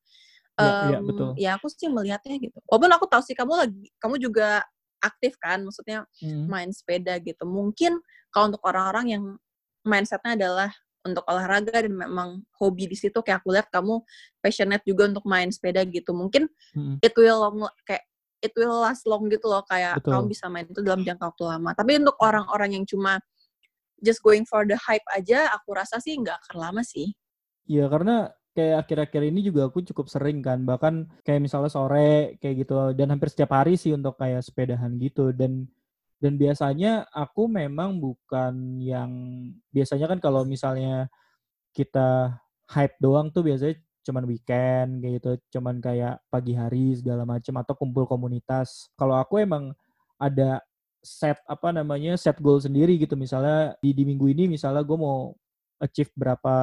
Ya, 0.58 0.64
um, 0.64 0.90
ya, 0.90 0.98
betul. 1.04 1.28
ya 1.38 1.50
aku 1.60 1.66
sih 1.70 1.86
melihatnya 1.86 2.36
gitu. 2.40 2.58
Walaupun 2.66 2.90
aku 2.96 3.04
tahu 3.06 3.22
sih 3.22 3.36
kamu 3.36 3.52
lagi 3.54 3.86
kamu 4.00 4.16
juga 4.18 4.64
aktif 4.98 5.38
kan, 5.38 5.62
maksudnya 5.62 6.08
hmm. 6.24 6.48
main 6.48 6.70
sepeda 6.72 7.20
gitu. 7.20 7.44
Mungkin 7.44 8.00
kalau 8.32 8.50
untuk 8.50 8.62
orang-orang 8.66 9.06
yang 9.12 9.24
mindsetnya 9.86 10.34
adalah 10.34 10.70
untuk 11.06 11.24
olahraga 11.30 11.84
dan 11.84 11.94
memang 11.94 12.42
hobi 12.58 12.90
di 12.90 12.96
situ 12.98 13.22
kayak 13.22 13.42
aku 13.42 13.54
lihat 13.54 13.70
kamu 13.70 14.02
passionate 14.42 14.82
juga 14.82 15.08
untuk 15.08 15.24
main 15.24 15.48
sepeda 15.48 15.86
gitu 15.86 16.10
mungkin 16.12 16.50
hmm. 16.74 16.98
it 17.00 17.14
will 17.14 17.38
long 17.38 17.70
kayak 17.86 18.04
it 18.42 18.54
will 18.54 18.82
last 18.82 19.06
long 19.06 19.26
gitu 19.30 19.46
loh 19.46 19.62
kayak 19.66 19.98
Betul. 19.98 20.14
kamu 20.14 20.24
bisa 20.30 20.44
main 20.50 20.66
itu 20.66 20.80
dalam 20.82 21.02
jangka 21.02 21.24
waktu 21.34 21.44
lama 21.46 21.70
tapi 21.74 21.98
untuk 21.98 22.16
orang-orang 22.22 22.70
yang 22.78 22.84
cuma 22.86 23.22
just 24.02 24.22
going 24.22 24.46
for 24.46 24.62
the 24.66 24.78
hype 24.78 25.04
aja 25.14 25.50
aku 25.54 25.74
rasa 25.74 25.98
sih 25.98 26.14
nggak 26.18 26.38
akan 26.46 26.56
lama 26.58 26.82
sih 26.82 27.14
Iya 27.68 27.84
karena 27.92 28.32
kayak 28.56 28.76
akhir-akhir 28.88 29.22
ini 29.28 29.40
juga 29.44 29.68
aku 29.68 29.84
cukup 29.86 30.10
sering 30.10 30.42
kan 30.42 30.64
bahkan 30.66 31.06
kayak 31.22 31.44
misalnya 31.44 31.70
sore 31.70 32.40
kayak 32.42 32.66
gitu 32.66 32.96
dan 32.96 33.14
hampir 33.14 33.30
setiap 33.30 33.54
hari 33.54 33.78
sih 33.78 33.94
untuk 33.94 34.18
kayak 34.18 34.42
sepedahan 34.42 34.98
gitu 34.98 35.30
dan 35.30 35.68
dan 36.18 36.34
biasanya 36.38 37.06
aku 37.14 37.46
memang 37.46 37.98
bukan 38.02 38.78
yang 38.82 39.10
biasanya 39.70 40.06
kan 40.10 40.18
kalau 40.18 40.42
misalnya 40.42 41.06
kita 41.76 42.38
hype 42.70 42.96
doang 43.00 43.30
tuh 43.32 43.46
biasanya 43.46 43.78
cuman 44.06 44.24
weekend 44.24 44.88
kayak 45.04 45.14
gitu, 45.20 45.30
cuman 45.58 45.78
kayak 45.84 46.16
pagi 46.32 46.56
hari 46.56 46.96
segala 46.96 47.28
macam 47.28 47.54
atau 47.60 47.74
kumpul 47.76 48.08
komunitas. 48.08 48.88
Kalau 48.96 49.20
aku 49.20 49.38
emang 49.40 49.76
ada 50.16 50.64
set 50.98 51.38
apa 51.46 51.70
namanya 51.70 52.18
set 52.18 52.40
goal 52.42 52.58
sendiri 52.58 52.98
gitu 52.98 53.14
misalnya 53.14 53.78
di 53.78 53.94
di 53.94 54.02
minggu 54.02 54.26
ini 54.34 54.50
misalnya 54.50 54.82
gue 54.82 54.98
mau 54.98 55.30
achieve 55.78 56.10
berapa 56.18 56.56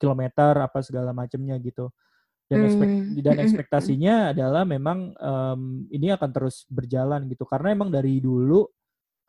kilometer 0.00 0.58
apa 0.58 0.82
segala 0.82 1.14
macamnya 1.14 1.54
gitu 1.62 1.86
dan 2.50 2.66
ekspek 2.66 2.88
Hmm. 2.90 3.14
dan 3.22 3.36
ekspektasinya 3.46 4.34
adalah 4.34 4.66
memang 4.66 5.14
em, 5.14 5.60
ini 5.94 6.10
akan 6.10 6.30
terus 6.34 6.66
berjalan 6.66 7.30
gitu 7.30 7.46
karena 7.46 7.78
emang 7.78 7.94
dari 7.94 8.18
dulu 8.18 8.66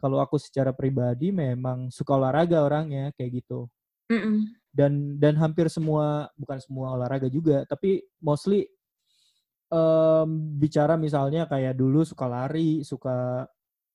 kalau 0.02 0.18
aku 0.20 0.36
secara 0.42 0.74
pribadi 0.74 1.30
memang 1.30 1.94
suka 1.94 2.18
olahraga 2.18 2.66
orangnya 2.66 3.14
kayak 3.16 3.46
gitu. 3.46 3.70
Mm-mm. 4.12 4.44
dan 4.76 5.16
dan 5.24 5.40
hampir 5.40 5.72
semua 5.72 6.28
bukan 6.36 6.60
semua 6.60 6.96
olahraga 7.00 7.32
juga 7.32 7.64
tapi 7.64 8.04
mostly 8.20 8.68
em, 9.72 10.30
bicara 10.60 10.96
misalnya 11.00 11.48
kayak 11.48 11.76
dulu 11.80 12.04
suka 12.04 12.26
lari 12.28 12.84
suka 12.84 13.48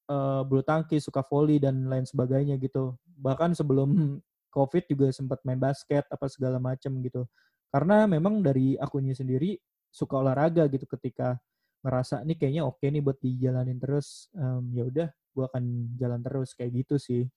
eh, 0.08 0.40
bulu 0.46 0.62
tangkis 0.64 1.04
suka 1.06 1.20
volley 1.26 1.58
dan 1.60 1.86
lain 1.90 2.06
sebagainya 2.08 2.56
gitu. 2.60 2.96
Bahkan 3.20 3.56
sebelum 3.56 3.88
covid 4.56 4.84
juga 4.88 5.12
sempat 5.12 5.40
main 5.44 5.60
basket 5.60 6.04
apa 6.08 6.26
segala 6.32 6.56
macam 6.60 6.96
gitu. 7.04 7.28
Karena 7.68 8.08
memang 8.08 8.40
dari 8.40 8.78
akunya 8.80 9.12
sendiri 9.12 9.58
suka 9.92 10.20
olahraga 10.22 10.64
gitu 10.72 10.88
ketika 10.88 11.36
ngerasa 11.84 12.24
nih 12.24 12.36
kayaknya 12.40 12.62
oke 12.66 12.82
nih 12.84 13.02
buat 13.04 13.18
dijalanin 13.20 13.78
terus. 13.80 14.28
Em, 14.36 14.64
ya 14.76 14.84
udah 14.88 15.08
gue 15.36 15.44
akan 15.44 15.92
jalan 16.00 16.20
terus 16.24 16.56
kayak 16.56 16.72
gitu 16.72 16.96
sih 16.96 17.28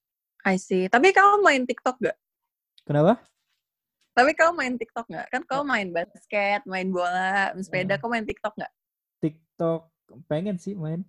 I 0.47 0.55
see. 0.55 0.87
Tapi 0.87 1.11
kamu 1.11 1.43
main 1.43 1.67
TikTok 1.67 1.99
gak? 1.99 2.15
kenapa 2.87 3.19
Tapi 4.15 4.31
kamu 4.35 4.51
main 4.55 4.75
TikTok 4.79 5.07
nggak? 5.07 5.27
Kan 5.31 5.41
kamu 5.47 5.63
main 5.67 5.87
basket, 5.91 6.63
main 6.63 6.87
bola, 6.91 7.51
main 7.55 7.63
sepeda. 7.63 7.95
Hmm. 7.95 8.01
Kamu 8.03 8.11
main 8.19 8.27
TikTok 8.27 8.53
nggak? 8.55 8.73
TikTok 9.19 9.81
pengen 10.31 10.55
sih 10.55 10.75
main 10.75 11.03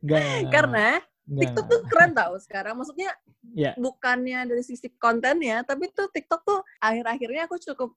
Enggak. 0.03 0.51
Karena 0.51 0.99
enggak. 1.27 1.41
TikTok 1.43 1.65
tuh 1.71 1.81
keren 1.91 2.13
tau 2.15 2.35
sekarang. 2.43 2.75
Maksudnya 2.79 3.11
Ya. 3.55 3.77
bukannya 3.79 4.49
dari 4.51 4.63
sisi 4.65 4.89
kontennya, 4.99 5.63
tapi 5.63 5.93
tuh 5.93 6.09
TikTok 6.11 6.43
tuh 6.43 6.65
akhir-akhirnya 6.81 7.47
aku 7.47 7.61
cukup 7.61 7.93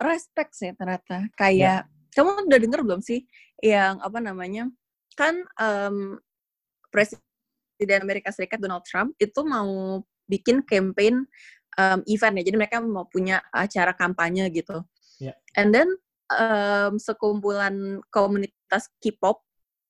respect 0.00 0.54
sih 0.56 0.72
ternyata. 0.72 1.28
Kayak 1.36 1.90
kamu 2.14 2.46
udah 2.48 2.58
denger 2.62 2.80
belum 2.86 3.00
sih 3.04 3.26
yang 3.60 4.00
apa 4.00 4.16
namanya? 4.22 4.70
Kan 5.18 5.42
em, 5.58 6.14
Presiden 6.94 8.00
Amerika 8.06 8.30
Serikat 8.30 8.62
Donald 8.62 8.86
Trump 8.86 9.18
itu 9.18 9.42
mau 9.42 10.00
bikin 10.30 10.62
campaign 10.62 11.26
em, 11.74 12.00
event 12.06 12.34
ya. 12.38 12.44
Jadi 12.46 12.56
mereka 12.56 12.78
mau 12.78 13.10
punya 13.10 13.42
acara 13.50 13.90
kampanye 13.98 14.46
gitu. 14.54 14.78
Ya. 15.18 15.34
And 15.58 15.74
then 15.74 15.90
em, 16.30 16.94
sekumpulan 17.02 17.98
komunitas 18.14 18.86
K-pop 19.02 19.42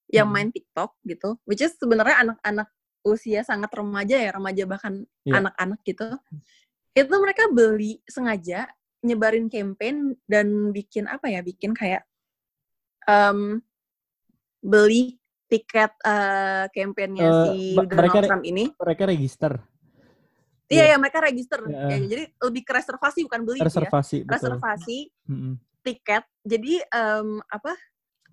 yang 0.08 0.32
Hmm. 0.32 0.40
main 0.40 0.48
TikTok 0.48 0.96
gitu, 1.04 1.36
which 1.44 1.60
is 1.60 1.76
sebenarnya 1.76 2.24
anak-anak 2.24 2.68
usia 3.04 3.44
sangat 3.44 3.68
remaja 3.76 4.16
ya, 4.16 4.32
remaja 4.32 4.64
bahkan 4.64 5.04
Iya. 5.28 5.44
anak-anak 5.44 5.80
gitu. 5.84 6.08
Itu 6.96 7.14
mereka 7.20 7.52
beli 7.52 8.00
sengaja 8.08 8.72
nyebarin 9.04 9.52
campaign 9.52 10.16
dan 10.24 10.72
bikin 10.72 11.04
apa 11.06 11.28
ya, 11.28 11.44
bikin 11.44 11.76
kayak 11.76 12.08
em, 13.04 13.60
beli 14.68 15.16
tiket 15.48 15.96
eh, 16.04 16.68
campaignnya 16.68 17.24
Eh, 17.24 17.36
si 17.42 17.56
Donald 17.72 17.96
mereka 17.96 18.18
re- 18.20 18.28
Trump 18.28 18.44
ini. 18.44 18.64
Mereka 18.70 19.02
register. 19.08 19.52
Iya, 20.68 20.76
Iya. 20.76 20.84
ya 20.92 20.96
mereka 21.00 21.18
register. 21.24 21.60
Ya. 21.64 21.88
Ya, 21.88 21.96
jadi 22.04 22.24
lebih 22.28 22.62
ke 22.62 22.72
reservasi 22.76 23.24
bukan 23.24 23.40
beli 23.42 23.56
sih 23.56 23.64
ya. 23.64 23.68
Reservasi 23.72 24.16
betul. 24.20 24.32
Reservasi 24.36 24.98
Mm-mm. 25.24 25.54
tiket. 25.80 26.24
Jadi 26.44 26.74
em, 26.84 27.28
apa 27.42 27.72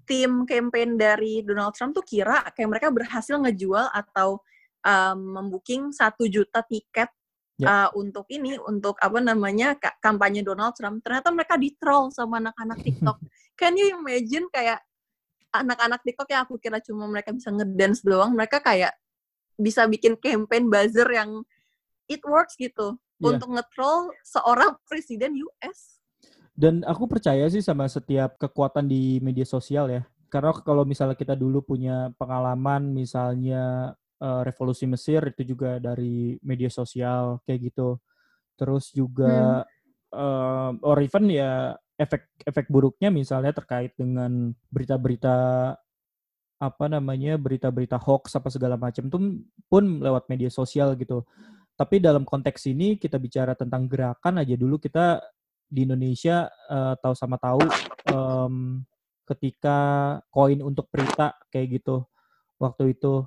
tim 0.03 0.43
campaign 0.43 0.99
dari 0.99 1.39
Donald 1.41 1.71
Trump 1.71 1.95
tuh 1.95 2.03
kira 2.03 2.43
kayak 2.51 2.69
mereka 2.69 2.91
berhasil 2.91 3.39
ngejual 3.39 3.87
atau 3.89 4.43
em, 4.83 5.15
membooking 5.17 5.89
satu 5.89 6.27
juta 6.27 6.59
tiket 6.61 7.07
Ya. 7.55 7.87
eh, 7.87 7.89
untuk 7.95 8.27
ini 8.27 8.59
untuk 8.59 8.99
apa 8.99 9.23
namanya 9.23 9.79
ka- 9.79 9.95
kampanye 9.97 10.43
Donald 10.43 10.75
Trump. 10.75 10.99
Ternyata 10.99 11.31
mereka 11.31 11.55
di 11.55 11.71
troll 11.71 12.11
sama 12.11 12.43
anak-anak 12.43 12.83
TikTok. 12.83 13.15
Can 13.55 13.79
you 13.79 13.95
imagine 13.95 14.51
kayak 14.51 14.83
anak-anak 15.61 16.01
TikTok 16.03 16.27
yang 16.31 16.41
aku 16.43 16.55
kira 16.57 16.81
cuma 16.81 17.05
mereka 17.05 17.31
bisa 17.31 17.53
ngedance 17.53 18.01
doang, 18.01 18.33
mereka 18.33 18.59
kayak 18.59 18.91
bisa 19.55 19.87
bikin 19.87 20.19
campaign 20.19 20.67
buzzer 20.67 21.07
yang 21.11 21.45
it 22.11 22.19
works 22.27 22.59
gitu 22.59 22.99
Iya. 23.15 23.39
untuk 23.39 23.49
nge-troll 23.55 24.11
seorang 24.27 24.75
presiden 24.83 25.39
US. 25.39 26.03
Dan 26.55 26.83
aku 26.87 27.07
percaya 27.07 27.47
sih 27.47 27.63
sama 27.63 27.87
setiap 27.87 28.35
kekuatan 28.39 28.87
di 28.87 29.19
media 29.23 29.47
sosial 29.47 29.91
ya. 29.91 30.03
Karena 30.27 30.51
kalau 30.63 30.83
misalnya 30.83 31.15
kita 31.15 31.35
dulu 31.35 31.63
punya 31.63 32.11
pengalaman 32.19 32.91
misalnya 32.91 33.95
eh, 34.19 34.41
revolusi 34.43 34.87
Mesir 34.87 35.23
itu 35.31 35.55
juga 35.55 35.79
dari 35.79 36.35
media 36.43 36.67
sosial 36.71 37.39
kayak 37.47 37.71
gitu. 37.71 37.99
Terus 38.59 38.91
juga 38.91 39.63
eh, 40.11 40.71
or 40.83 40.97
even 41.03 41.31
ya 41.31 41.75
efek 41.95 42.27
efek 42.43 42.65
buruknya 42.67 43.07
misalnya 43.07 43.55
terkait 43.55 43.95
dengan 43.95 44.51
berita-berita 44.71 45.35
apa 46.55 46.85
namanya 46.87 47.35
berita-berita 47.35 47.99
hoax 47.99 48.35
apa 48.39 48.47
segala 48.47 48.79
macam 48.79 49.11
tuh 49.11 49.43
pun 49.67 49.83
lewat 49.99 50.27
media 50.31 50.47
sosial 50.47 50.95
gitu. 50.95 51.23
Tapi 51.75 51.99
dalam 51.99 52.23
konteks 52.23 52.71
ini 52.71 52.95
kita 52.95 53.19
bicara 53.19 53.51
tentang 53.51 53.91
gerakan 53.91 54.39
aja 54.39 54.55
dulu 54.55 54.79
kita 54.79 55.19
di 55.67 55.83
Indonesia 55.83 56.47
eh, 56.47 56.95
tahu 57.03 57.11
sama 57.17 57.35
tahu 57.35 57.59
em, 58.07 58.85
ketika 59.27 59.79
koin 60.31 60.63
untuk 60.63 60.87
Prita 60.87 61.35
kayak 61.51 61.81
gitu 61.81 62.07
waktu 62.55 62.95
itu 62.95 63.25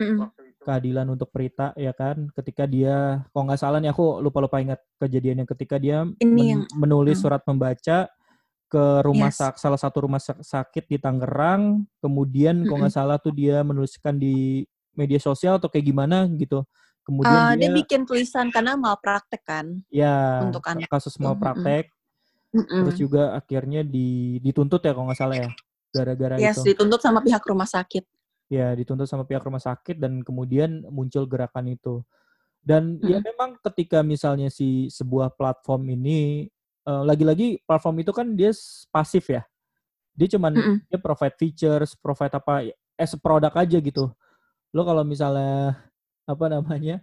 keadilan 0.65 1.13
untuk 1.13 1.29
Prita 1.29 1.77
ya 1.77 1.93
kan 1.93 2.33
ketika 2.33 2.65
dia 2.65 3.21
kalau 3.35 3.45
nggak 3.51 3.61
salah 3.61 3.79
nih 3.83 3.93
aku 3.93 4.25
lupa 4.25 4.41
lupa 4.41 4.63
ingat 4.63 4.81
kejadiannya 4.97 5.45
ketika 5.45 5.77
dia 5.77 6.07
Ini 6.17 6.25
men- 6.25 6.49
yang- 6.49 6.67
menulis 6.73 7.21
hmm. 7.21 7.25
surat 7.29 7.43
membaca 7.45 8.09
ke 8.69 9.01
rumah 9.01 9.33
Yes. 9.33 9.41
sak 9.41 9.57
salah 9.57 9.81
satu 9.81 10.05
rumah 10.05 10.21
sak- 10.21 10.45
sakit 10.45 10.85
di 10.87 11.01
Tangerang 11.01 11.89
kemudian 11.99 12.69
kalau 12.69 12.85
nggak 12.85 12.95
salah 12.95 13.17
tuh 13.17 13.33
dia 13.33 13.65
menuliskan 13.65 14.21
di 14.21 14.63
media 14.93 15.17
sosial 15.17 15.57
atau 15.57 15.73
kayak 15.73 15.89
gimana 15.89 16.29
gitu 16.37 16.63
kemudian 17.03 17.33
Eh, 17.33 17.53
dia 17.57 17.69
dia, 17.73 17.77
bikin 17.81 18.05
tulisan 18.05 18.53
karena 18.53 18.77
malpraktek 18.77 19.41
kan 19.41 19.81
ya 19.89 20.45
untuk 20.45 20.61
anak. 20.69 20.85
kasus 20.87 21.17
mau 21.17 21.33
praktek 21.33 21.89
Mm-mm. 22.53 22.85
terus 22.85 22.97
juga 22.97 23.33
akhirnya 23.33 23.81
di, 23.81 24.37
dituntut 24.41 24.85
ya 24.85 24.93
kalau 24.93 25.09
nggak 25.09 25.21
salah 25.21 25.37
ya 25.37 25.51
gara-gara 25.89 26.37
Yes, 26.37 26.61
itu 26.61 26.77
dituntut 26.77 27.01
sama 27.01 27.25
pihak 27.25 27.41
rumah 27.49 27.65
sakit. 27.67 28.05
ya 28.49 28.73
dituntut 28.77 29.09
sama 29.09 29.25
pihak 29.25 29.45
rumah 29.45 29.61
sakit 29.61 29.97
dan 29.97 30.21
kemudian 30.21 30.85
muncul 30.89 31.25
gerakan 31.25 31.73
itu 31.73 32.05
dan 32.61 33.01
ya 33.01 33.17
Mm-mm. 33.17 33.25
memang 33.25 33.51
ketika 33.65 34.05
misalnya 34.05 34.53
si 34.53 34.93
sebuah 34.93 35.33
platform 35.33 35.89
ini 35.97 36.49
eh, 36.89 37.03
lagi-lagi 37.05 37.61
platform 37.69 38.01
itu 38.01 38.13
kan 38.17 38.27
dia 38.33 38.51
pasif 38.89 39.29
ya 39.29 39.45
dia 40.17 40.29
cuman 40.35 40.53
Mm-mm. 40.57 40.77
dia 40.89 40.99
provide 40.99 41.37
features 41.37 41.93
provide 42.01 42.33
apa 42.35 42.73
as 42.99 43.13
a 43.15 43.21
produk 43.21 43.53
aja 43.55 43.79
gitu 43.79 44.11
lo 44.73 44.83
kalau 44.83 45.05
misalnya 45.05 45.77
apa 46.27 46.45
namanya 46.51 47.01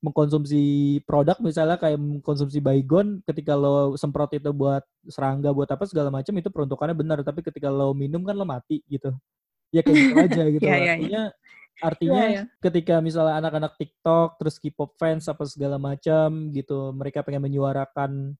mengkonsumsi 0.00 0.62
produk 1.08 1.36
misalnya 1.42 1.76
kayak 1.80 1.98
mengkonsumsi 1.98 2.60
baygon 2.62 3.20
ketika 3.26 3.56
lo 3.58 3.96
semprot 3.98 4.30
itu 4.36 4.52
buat 4.52 4.84
serangga 5.08 5.50
buat 5.50 5.68
apa 5.68 5.84
segala 5.88 6.08
macam 6.12 6.32
itu 6.36 6.48
peruntukannya 6.52 6.94
benar 6.96 7.18
tapi 7.26 7.42
ketika 7.42 7.72
lo 7.72 7.92
minum 7.92 8.22
kan 8.22 8.36
lo 8.36 8.46
mati 8.46 8.80
gitu 8.86 9.10
ya 9.74 9.82
kayak 9.82 9.96
gitu 9.98 10.14
aja 10.20 10.42
gitu 10.54 10.62
loh. 10.64 10.70
iya, 10.70 10.78
iya. 10.78 10.92
artinya 10.94 11.22
artinya 11.76 12.22
Iya, 12.24 12.32
iya. 12.32 12.42
ketika 12.64 12.94
misalnya 13.04 13.36
anak-anak 13.36 13.76
TikTok 13.76 14.40
terus 14.40 14.56
K-pop 14.56 14.96
fans 14.96 15.28
apa 15.28 15.44
segala 15.44 15.76
macam 15.76 16.48
gitu 16.52 16.92
mereka 16.96 17.20
pengen 17.20 17.44
menyuarakan 17.44 18.32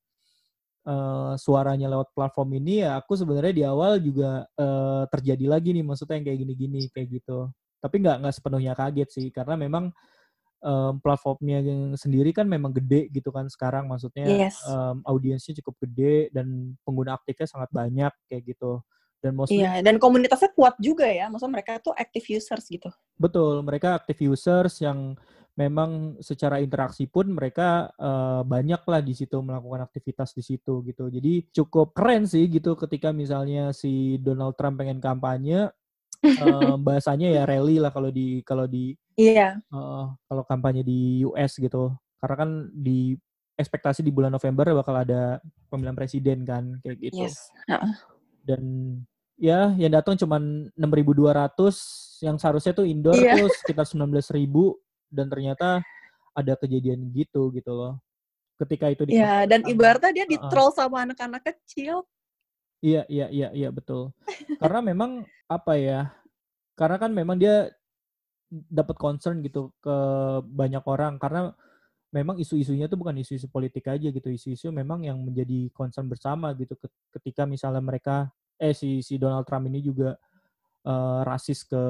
eh, 0.86 1.32
suaranya 1.38 1.86
lewat 1.92 2.14
platform 2.16 2.50
ini 2.62 2.86
ya 2.86 2.98
aku 3.00 3.18
sebenarnya 3.18 3.54
di 3.54 3.64
awal 3.66 3.98
juga 3.98 4.46
eh, 4.54 5.04
terjadi 5.12 5.46
lagi 5.50 5.70
nih 5.76 5.84
maksudnya 5.84 6.16
yang 6.22 6.26
kayak 6.30 6.38
gini-gini 6.46 6.80
kayak 6.94 7.08
gitu 7.22 7.50
tapi 7.82 8.00
nggak 8.02 8.16
nggak 8.24 8.34
sepenuhnya 8.34 8.72
kaget 8.78 9.08
sih 9.12 9.26
karena 9.30 9.54
memang 9.58 9.92
em, 10.64 10.94
platformnya 11.04 11.60
yang 11.62 11.82
sendiri 11.94 12.32
kan 12.34 12.48
memang 12.48 12.72
gede 12.74 13.08
gitu 13.12 13.30
kan 13.30 13.46
sekarang 13.52 13.86
maksudnya 13.86 14.26
Yes. 14.48 14.58
em, 14.66 15.04
audiensnya 15.06 15.54
cukup 15.62 15.74
gede 15.86 16.32
dan 16.34 16.74
pengguna 16.82 17.14
aktifnya 17.20 17.46
sangat 17.46 17.70
banyak 17.70 18.12
kayak 18.30 18.42
gitu 18.56 18.80
dan 19.22 19.32
mostly 19.36 19.62
Iya, 19.62 19.80
dan 19.84 19.96
komunitasnya 20.02 20.50
kuat 20.56 20.74
juga 20.82 21.06
ya. 21.08 21.28
Maksudnya 21.32 21.54
mereka 21.60 21.72
tuh 21.80 21.94
active 21.96 22.26
users 22.28 22.64
gitu. 22.68 22.90
Betul, 23.16 23.62
mereka 23.64 23.96
active 23.96 24.20
users 24.20 24.80
yang 24.82 25.14
memang 25.56 26.20
secara 26.20 26.60
interaksi 26.60 27.08
pun 27.08 27.32
mereka 27.32 27.88
eh, 27.96 28.42
banyak 28.44 28.84
lah 28.84 29.00
di 29.00 29.16
situ 29.16 29.40
melakukan 29.40 29.88
aktivitas 29.88 30.36
di 30.36 30.44
situ 30.44 30.84
gitu. 30.84 31.08
Jadi 31.08 31.48
cukup 31.50 31.96
keren 31.96 32.28
sih 32.28 32.44
gitu 32.46 32.76
ketika 32.76 33.08
misalnya 33.10 33.72
si 33.72 34.20
Donald 34.20 34.52
Trump 34.60 34.76
pengen 34.78 35.00
kampanye 35.00 35.72
eh, 36.20 36.74
bahasanya 36.86 37.32
ya 37.32 37.42
rally 37.48 37.80
lah 37.80 37.88
kalau 37.90 38.12
di 38.12 38.44
kalau 38.44 38.68
di 38.68 38.92
Iya. 39.16 39.56
eh, 39.64 40.04
kalau 40.28 40.42
kampanye 40.44 40.84
di 40.84 41.24
US 41.24 41.56
gitu. 41.56 41.88
Karena 42.20 42.36
kan 42.36 42.50
di 42.70 43.16
ekspektasi 43.56 44.04
di 44.04 44.12
bulan 44.12 44.28
November 44.28 44.76
bakal 44.76 44.92
ada 45.00 45.40
pemilihan 45.72 45.96
presiden 45.96 46.44
kan 46.44 46.76
kayak 46.84 47.00
gitu 47.00 47.24
Yes. 47.24 47.48
Dan 48.44 48.62
ya 49.40 49.72
yang 49.80 49.96
datang 49.96 50.20
cuma 50.20 50.36
6.200 50.36 52.20
yang 52.20 52.36
seharusnya 52.36 52.76
tuh 52.76 52.84
indoor 52.84 53.16
Iya. 53.16 53.40
tuh 53.40 53.48
sekitar 53.52 53.88
19.000 53.88 54.76
dan 55.10 55.26
ternyata 55.30 55.82
ada 56.36 56.52
kejadian 56.58 57.08
gitu 57.14 57.48
gitu 57.54 57.72
loh. 57.72 57.94
Ketika 58.56 58.88
itu 58.88 59.04
di 59.08 59.20
Iya, 59.20 59.44
dan 59.44 59.60
ibaratnya 59.68 60.12
dia 60.12 60.24
Heeh. 60.24 60.32
di-troll 60.36 60.72
sama 60.72 61.04
anak-anak 61.04 61.44
kecil. 61.44 62.04
Iya, 62.80 63.04
iya, 63.08 63.26
iya, 63.32 63.48
iya 63.52 63.68
betul. 63.72 64.12
Karena 64.60 64.80
memang 64.84 65.24
apa 65.48 65.76
ya? 65.76 66.12
Karena 66.76 66.96
kan 67.00 67.12
memang 67.12 67.36
dia 67.40 67.72
dapat 68.50 68.96
concern 68.96 69.42
gitu 69.42 69.74
ke 69.82 69.96
banyak 70.46 70.84
orang 70.86 71.18
karena 71.18 71.50
memang 72.14 72.38
isu-isunya 72.38 72.86
tuh 72.86 72.96
bukan 72.96 73.18
isu-isu 73.18 73.50
politik 73.50 73.90
aja 73.90 74.08
gitu, 74.08 74.28
isu-isu 74.30 74.70
memang 74.70 75.02
yang 75.04 75.18
menjadi 75.18 75.68
concern 75.74 76.06
bersama 76.06 76.54
gitu 76.54 76.78
Ket- 76.78 76.94
ketika 77.18 77.42
misalnya 77.44 77.82
mereka 77.82 78.30
eh 78.56 78.72
si 78.72 79.02
si 79.04 79.18
Donald 79.20 79.44
Trump 79.44 79.66
ini 79.68 79.82
juga 79.84 80.14
eh, 80.86 81.20
rasis 81.26 81.66
ke 81.66 81.82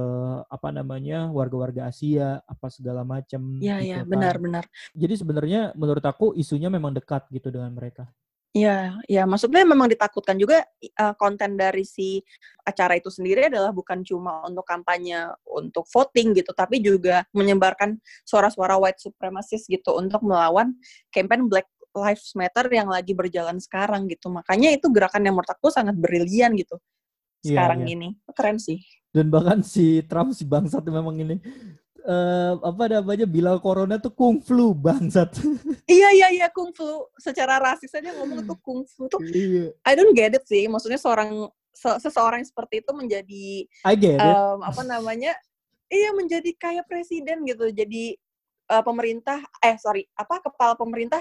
apa 0.49 0.69
namanya 0.73 1.29
warga-warga 1.29 1.93
Asia 1.93 2.41
apa 2.49 2.73
segala 2.73 3.05
macam 3.05 3.61
Iya, 3.61 3.77
gitu 3.85 3.87
iya, 3.93 3.99
kan. 4.03 4.09
benar-benar. 4.09 4.65
Jadi 4.97 5.15
sebenarnya 5.21 5.61
menurut 5.77 6.05
aku 6.05 6.33
isunya 6.33 6.73
memang 6.73 6.97
dekat 6.97 7.29
gitu 7.29 7.53
dengan 7.53 7.77
mereka. 7.77 8.09
Iya, 8.57 8.97
ya 9.05 9.29
maksudnya 9.29 9.69
memang 9.69 9.85
ditakutkan 9.85 10.41
juga 10.41 10.65
uh, 10.97 11.13
konten 11.21 11.61
dari 11.61 11.85
si 11.85 12.25
acara 12.65 12.97
itu 12.97 13.13
sendiri 13.13 13.53
adalah 13.53 13.69
bukan 13.69 14.01
cuma 14.01 14.49
untuk 14.49 14.65
kampanye 14.65 15.29
untuk 15.45 15.85
voting 15.93 16.33
gitu, 16.33 16.57
tapi 16.57 16.81
juga 16.81 17.29
menyebarkan 17.37 18.01
suara-suara 18.25 18.81
white 18.81 18.97
supremacist 18.97 19.69
gitu 19.69 19.93
untuk 20.01 20.25
melawan 20.25 20.73
campaign 21.13 21.53
Black 21.53 21.69
Lives 21.93 22.33
Matter 22.33 22.65
yang 22.73 22.89
lagi 22.89 23.13
berjalan 23.13 23.61
sekarang 23.61 24.09
gitu. 24.09 24.33
Makanya 24.33 24.73
itu 24.73 24.89
gerakan 24.89 25.29
yang 25.29 25.37
menurut 25.37 25.53
aku 25.53 25.69
sangat 25.69 25.93
brilian 25.93 26.57
gitu 26.57 26.81
Iya, 27.47 27.55
sekarang 27.55 27.81
iya. 27.87 27.95
ini. 27.95 28.09
Keren 28.35 28.59
sih. 28.59 28.83
dan 29.15 29.31
bahkan 29.33 29.65
si 29.65 30.03
Trump 30.05 30.35
si 30.35 30.45
bangsat 30.45 30.83
memang 30.85 31.17
ini 31.17 31.39
eh 32.05 32.53
apa 32.61 32.85
namanya 32.87 33.25
bilang 33.25 33.57
corona 33.59 33.97
tuh 33.97 34.11
kung 34.13 34.43
flu 34.43 34.75
bangsat. 34.75 35.31
Iya, 35.87 36.09
iya, 36.19 36.29
iya, 36.35 36.47
kungfu. 36.51 36.85
Secara 37.17 37.63
rasis 37.63 37.95
aja 37.95 38.11
ngomong 38.19 38.43
tuh 38.43 38.59
kungfu 38.59 39.07
tuh. 39.07 39.23
Iya. 39.23 39.71
I 39.87 39.93
don't 39.95 40.13
get 40.13 40.35
it 40.35 40.43
sih. 40.45 40.67
Maksudnya 40.67 40.99
seorang 40.99 41.47
se- 41.71 42.01
seseorang 42.03 42.43
yang 42.43 42.49
seperti 42.51 42.83
itu 42.83 42.91
menjadi 42.91 43.47
I 43.87 43.95
get 43.95 44.17
it. 44.17 44.25
em, 44.25 44.59
apa 44.65 44.83
namanya 44.83 45.33
iya 45.87 46.11
menjadi 46.17 46.51
kayak 46.57 46.89
presiden 46.89 47.45
gitu 47.45 47.69
jadi 47.69 48.17
eh, 48.67 48.83
pemerintah 48.83 49.45
eh 49.61 49.77
sorry 49.77 50.09
apa 50.17 50.41
kepala 50.41 50.73
pemerintah 50.75 51.21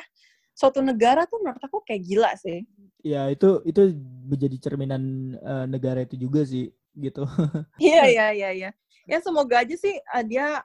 suatu 0.56 0.80
negara 0.80 1.28
tuh 1.28 1.44
menurut 1.44 1.60
aku 1.60 1.84
kayak 1.84 2.02
gila 2.08 2.32
sih. 2.40 2.64
Ya 3.04 3.28
itu 3.30 3.60
itu 3.68 3.92
menjadi 4.26 4.58
cerminan 4.58 5.36
eh, 5.38 5.66
negara 5.68 6.02
itu 6.08 6.16
juga 6.16 6.48
sih 6.48 6.72
gitu. 6.96 7.28
iya 7.84 8.08
iya 8.08 8.28
iya 8.32 8.50
iya. 8.56 8.70
Ya 9.06 9.20
semoga 9.22 9.62
aja 9.62 9.76
sih 9.76 10.00
eh, 10.00 10.24
dia 10.26 10.64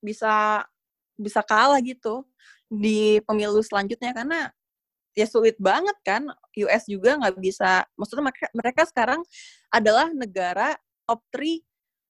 bisa 0.00 0.64
bisa 1.20 1.44
kalah 1.44 1.78
gitu 1.84 2.24
di 2.66 3.20
pemilu 3.28 3.60
selanjutnya. 3.60 4.16
Karena 4.16 4.48
ya 5.12 5.28
sulit 5.28 5.60
banget 5.60 5.94
kan 6.00 6.26
US 6.56 6.88
juga 6.88 7.20
nggak 7.20 7.36
bisa. 7.38 7.84
Maksudnya 7.94 8.24
mereka, 8.32 8.46
mereka 8.56 8.82
sekarang 8.88 9.20
adalah 9.68 10.08
negara 10.10 10.74
top 11.04 11.20
3 11.30 11.60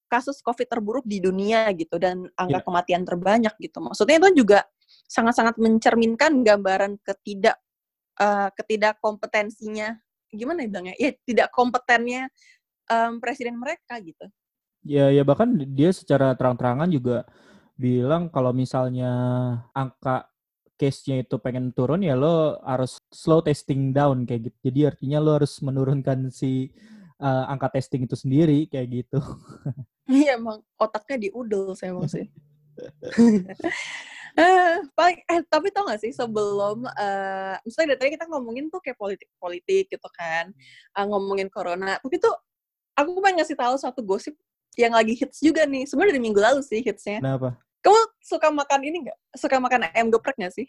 kasus 0.07 0.39
COVID 0.39 0.71
terburuk 0.71 1.03
di 1.03 1.19
dunia 1.19 1.67
gitu 1.75 1.99
dan 1.99 2.31
angka 2.39 2.63
Ya. 2.63 2.65
kematian 2.65 3.03
terbanyak 3.03 3.55
gitu. 3.59 3.83
Maksudnya 3.83 4.23
itu 4.23 4.47
juga 4.47 4.63
sangat-sangat 5.07 5.59
mencerminkan 5.59 6.43
gambaran 6.43 6.99
ketidak 7.03 7.59
eh, 8.21 8.49
ketidakkompetensinya 8.55 9.99
gimana 10.33 10.67
ya 10.67 10.69
bilangnya 10.69 10.95
ya 10.99 11.11
tidak 11.23 11.49
kompetennya 11.55 12.29
em, 12.91 13.23
presiden 13.23 13.57
mereka 13.57 13.97
gitu 14.03 14.27
Ya 14.87 15.11
ya 15.11 15.27
bahkan 15.27 15.51
dia 15.75 15.91
secara 15.91 16.39
terang-terangan 16.39 16.87
juga 16.95 17.27
bilang 17.75 18.31
kalau 18.31 18.55
misalnya 18.55 19.11
angka 19.75 20.31
case-nya 20.79 21.27
itu 21.27 21.43
pengen 21.43 21.75
turun 21.75 22.07
ya 22.07 22.15
lo 22.15 22.63
harus 22.63 23.03
slow 23.11 23.43
testing 23.43 23.91
down 23.91 24.23
kayak 24.23 24.47
gitu. 24.53 24.59
Jadi 24.71 24.81
artinya 24.87 25.19
lo 25.19 25.43
harus 25.43 25.59
menurunkan 25.59 26.31
si 26.31 26.71
eh, 27.19 27.45
angka 27.51 27.75
testing 27.75 28.07
itu 28.07 28.15
sendiri 28.15 28.71
kayak 28.71 28.89
gitu. 29.03 29.19
Iya 30.07 30.39
emang 30.39 30.63
otaknya 30.79 31.27
diudel 31.27 31.75
saya 31.75 31.99
sih. 32.07 32.31
eh, 34.37 34.77
paling 34.99 35.19
eh 35.27 35.41
tapi 35.49 35.73
tau 35.73 35.89
gak 35.89 36.01
sih 36.01 36.13
sebelum 36.13 36.85
eh 36.87 37.57
misalnya 37.65 37.97
dari 37.97 37.99
tadi 37.99 38.11
kita 38.21 38.27
ngomongin 38.29 38.69
tuh 38.69 38.81
kayak 38.85 38.99
politik 39.01 39.29
politik 39.41 39.85
gitu 39.91 40.09
kan 40.13 40.53
eh, 40.97 41.07
ngomongin 41.09 41.49
corona 41.49 41.97
tapi 41.99 42.21
tuh 42.21 42.33
aku 42.97 43.19
pengen 43.21 43.43
ngasih 43.43 43.57
tahu 43.57 43.75
satu 43.81 44.01
gosip 44.05 44.37
yang 44.77 44.93
lagi 44.93 45.17
hits 45.17 45.41
juga 45.41 45.65
nih 45.65 45.89
sebenarnya 45.89 46.17
dari 46.17 46.23
minggu 46.23 46.41
lalu 46.41 46.61
sih 46.61 46.85
hitsnya 46.85 47.25
Kenapa? 47.25 47.57
kamu 47.81 48.01
suka 48.21 48.49
makan 48.53 48.81
ini 48.85 48.97
nggak 49.09 49.19
suka 49.41 49.57
makan 49.57 49.89
ayam 49.91 50.09
geprek 50.13 50.37
nggak 50.37 50.53
sih 50.53 50.69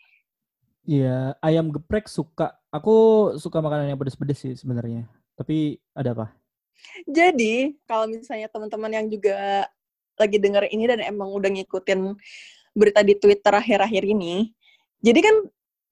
Iya, 0.88 1.36
ayam 1.44 1.68
geprek 1.68 2.08
suka. 2.08 2.56
Aku 2.72 2.96
suka 3.36 3.60
makanan 3.60 3.92
yang 3.92 4.00
pedes-pedes 4.00 4.40
sih 4.40 4.56
sebenarnya. 4.56 5.04
Tapi 5.36 5.76
ada 5.92 6.16
apa? 6.16 6.32
Jadi, 7.04 7.76
kalau 7.84 8.08
misalnya 8.08 8.48
teman-teman 8.48 8.96
yang 8.96 9.08
juga 9.12 9.68
lagi 10.16 10.40
denger 10.40 10.72
ini 10.72 10.88
dan 10.88 11.04
emang 11.04 11.28
udah 11.30 11.52
ngikutin 11.52 12.16
berita 12.78 13.02
di 13.02 13.18
Twitter 13.18 13.50
akhir-akhir 13.58 14.06
ini, 14.06 14.54
jadi 15.02 15.20
kan 15.26 15.36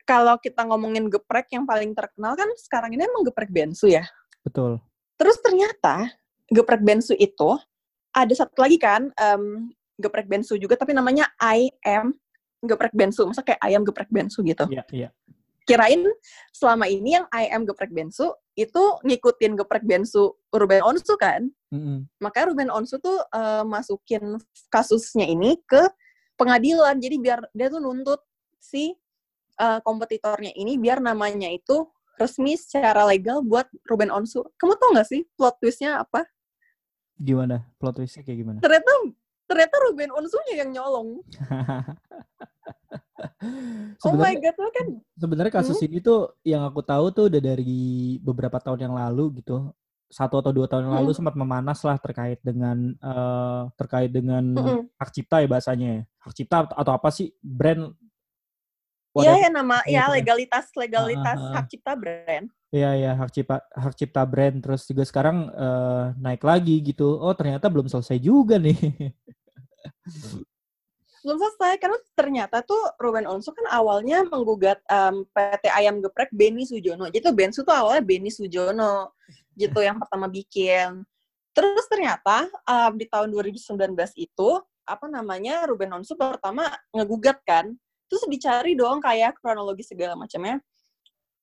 kalau 0.06 0.38
kita 0.38 0.62
ngomongin 0.70 1.10
geprek 1.10 1.50
yang 1.50 1.66
paling 1.66 1.98
terkenal 1.98 2.38
kan 2.38 2.46
sekarang 2.62 2.94
ini 2.94 3.10
emang 3.10 3.26
geprek 3.26 3.50
bensu 3.50 3.90
ya. 3.90 4.06
Betul. 4.46 4.78
Terus 5.18 5.42
ternyata 5.42 6.14
geprek 6.46 6.86
bensu 6.86 7.18
itu 7.18 7.58
ada 8.14 8.34
satu 8.38 8.62
lagi 8.62 8.78
kan 8.78 9.10
em, 9.18 9.74
geprek 9.98 10.30
bensu 10.30 10.62
juga 10.62 10.78
tapi 10.78 10.94
namanya 10.94 11.26
I 11.42 11.74
am 11.82 12.14
geprek 12.62 12.94
bensu. 12.94 13.26
Masa 13.26 13.42
kayak 13.42 13.58
ayam 13.66 13.82
geprek 13.82 14.14
bensu 14.14 14.46
gitu 14.46 14.70
Iya, 14.70 14.86
iya. 14.94 15.10
kirain 15.66 16.06
selama 16.54 16.86
ini 16.86 17.18
yang 17.18 17.26
I 17.34 17.50
am 17.50 17.66
geprek 17.66 17.90
bensu 17.90 18.30
itu 18.54 18.84
ngikutin 19.02 19.58
geprek 19.58 19.82
bensu 19.90 20.38
Ruben 20.54 20.86
Onsu 20.86 21.18
kan 21.18 21.50
Mm-mm. 21.74 22.06
makanya 22.22 22.54
Ruben 22.54 22.70
Onsu 22.70 23.02
tuh 23.02 23.20
eh, 23.34 23.66
masukin 23.66 24.38
kasusnya 24.70 25.26
ini 25.26 25.58
ke 25.66 25.82
pengadilan 26.36 26.96
jadi 27.00 27.16
biar 27.20 27.40
dia 27.52 27.68
tuh 27.72 27.82
nuntut 27.84 28.22
si 28.60 28.96
eh, 29.60 29.80
kompetitornya 29.84 30.52
ini 30.56 30.80
biar 30.80 31.00
namanya 31.04 31.50
itu 31.52 31.88
resmi 32.16 32.56
secara 32.56 33.04
legal 33.04 33.44
buat 33.44 33.68
Ruben 33.88 34.12
Onsu 34.12 34.44
kamu 34.56 34.74
tau 34.80 34.90
gak 34.96 35.08
sih 35.08 35.28
plot 35.36 35.60
twistnya 35.60 36.00
apa 36.04 36.24
Gimana? 37.16 37.64
Plot 37.80 37.96
twistnya 38.04 38.28
kayak 38.28 38.40
gimana? 38.44 38.60
ternyata 38.60 38.92
ternyata 39.48 39.76
Ruben 39.88 40.12
Onsunya 40.12 40.54
yang 40.64 40.70
nyolong 40.76 41.24
oh 44.06 44.14
my 44.16 44.36
god 44.40 44.56
lo 44.60 44.70
kan 44.72 44.88
sebenarnya 45.16 45.54
kasus 45.54 45.80
ini 45.84 46.04
tuh 46.04 46.36
yang 46.44 46.68
aku 46.68 46.82
tahu 46.84 47.12
tuh 47.16 47.26
udah 47.32 47.42
dari 47.42 48.18
beberapa 48.20 48.60
tahun 48.60 48.90
yang 48.90 48.96
lalu 48.96 49.42
gitu. 49.42 49.72
Satu 50.10 50.38
atau 50.40 50.54
dua 50.54 50.70
tahun 50.70 50.88
yang 50.90 50.98
lalu 51.02 51.12
sempat 51.18 51.34
memanas 51.34 51.82
lah 51.82 51.98
terkait 51.98 52.40
dengan 52.46 52.94
eh, 52.94 53.62
terkait 53.76 54.12
dengan 54.14 54.44
Mm-mm. 54.44 54.82
hak 54.96 55.10
cipta 55.12 55.42
ya 55.42 55.48
bahasanya 55.50 55.88
ya. 55.90 56.02
Hak 56.22 56.34
cipta 56.38 56.58
atau 56.70 56.92
apa 56.94 57.10
sih 57.10 57.34
brand 57.42 57.94
Iya 59.16 59.48
ya 59.48 59.50
nama 59.50 59.80
Iya, 59.88 59.96
ya 59.96 60.04
kan. 60.04 60.14
legalitas 60.20 60.66
legalitas 60.76 61.40
ah, 61.40 61.48
ah. 61.48 61.54
hak 61.56 61.66
cipta 61.72 61.96
brand 61.96 62.52
Iya 62.76 62.92
ya 63.00 63.12
hak 63.16 63.32
cipta 63.32 63.64
hak 63.72 63.94
cipta 63.96 64.22
brand 64.28 64.58
terus 64.60 64.84
juga 64.84 65.08
sekarang 65.08 65.48
eh, 65.48 66.04
naik 66.20 66.44
lagi 66.44 66.84
gitu. 66.84 67.16
Oh 67.24 67.32
ternyata 67.32 67.72
belum 67.72 67.88
selesai 67.88 68.20
juga 68.20 68.60
nih. 68.60 68.76
belum 71.26 71.42
selesai 71.42 71.82
karena 71.82 71.98
ternyata 72.14 72.62
tuh 72.62 72.78
Ruben 73.02 73.26
Onsu 73.26 73.50
kan 73.50 73.66
awalnya 73.74 74.22
menggugat 74.30 74.78
em, 74.86 75.26
PT 75.34 75.74
Ayam 75.74 75.98
Geprek 75.98 76.30
Beni 76.30 76.70
Sujono. 76.70 77.10
Jadi 77.10 77.26
tuh 77.26 77.34
Bensu 77.34 77.66
tuh 77.66 77.74
awalnya 77.74 78.06
Beni 78.06 78.30
Sujono 78.30 79.18
gitu 79.58 79.82
yang 79.82 79.98
pertama 79.98 80.30
bikin. 80.30 81.02
Terus 81.50 81.90
ternyata 81.90 82.46
em, 82.70 82.94
di 82.94 83.10
tahun 83.10 83.34
2019 83.34 83.58
itu 84.22 84.50
apa 84.86 85.10
namanya 85.10 85.66
Ruben 85.66 85.98
Onsu 85.98 86.14
pertama 86.14 86.70
ngegugat 86.94 87.42
kan. 87.42 87.74
Terus 88.06 88.22
dicari 88.30 88.78
dong 88.78 89.02
kayak 89.02 89.42
kronologi 89.42 89.82
segala 89.82 90.14
macamnya. 90.14 90.62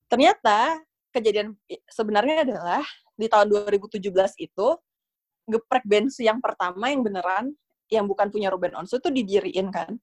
Ternyata 0.06 0.78
kejadian 1.10 1.58
sebenarnya 1.90 2.46
adalah 2.46 2.86
di 3.18 3.26
tahun 3.26 3.50
2017 3.50 3.98
itu 4.38 4.68
geprek 5.50 5.82
Bensu 5.82 6.22
yang 6.22 6.38
pertama 6.38 6.86
yang 6.86 7.02
beneran 7.02 7.50
yang 7.92 8.08
bukan 8.08 8.32
punya 8.32 8.48
Ruben 8.48 8.72
Onsu 8.72 8.96
tuh 8.98 9.12
didiriin 9.12 9.68
kan. 9.68 10.00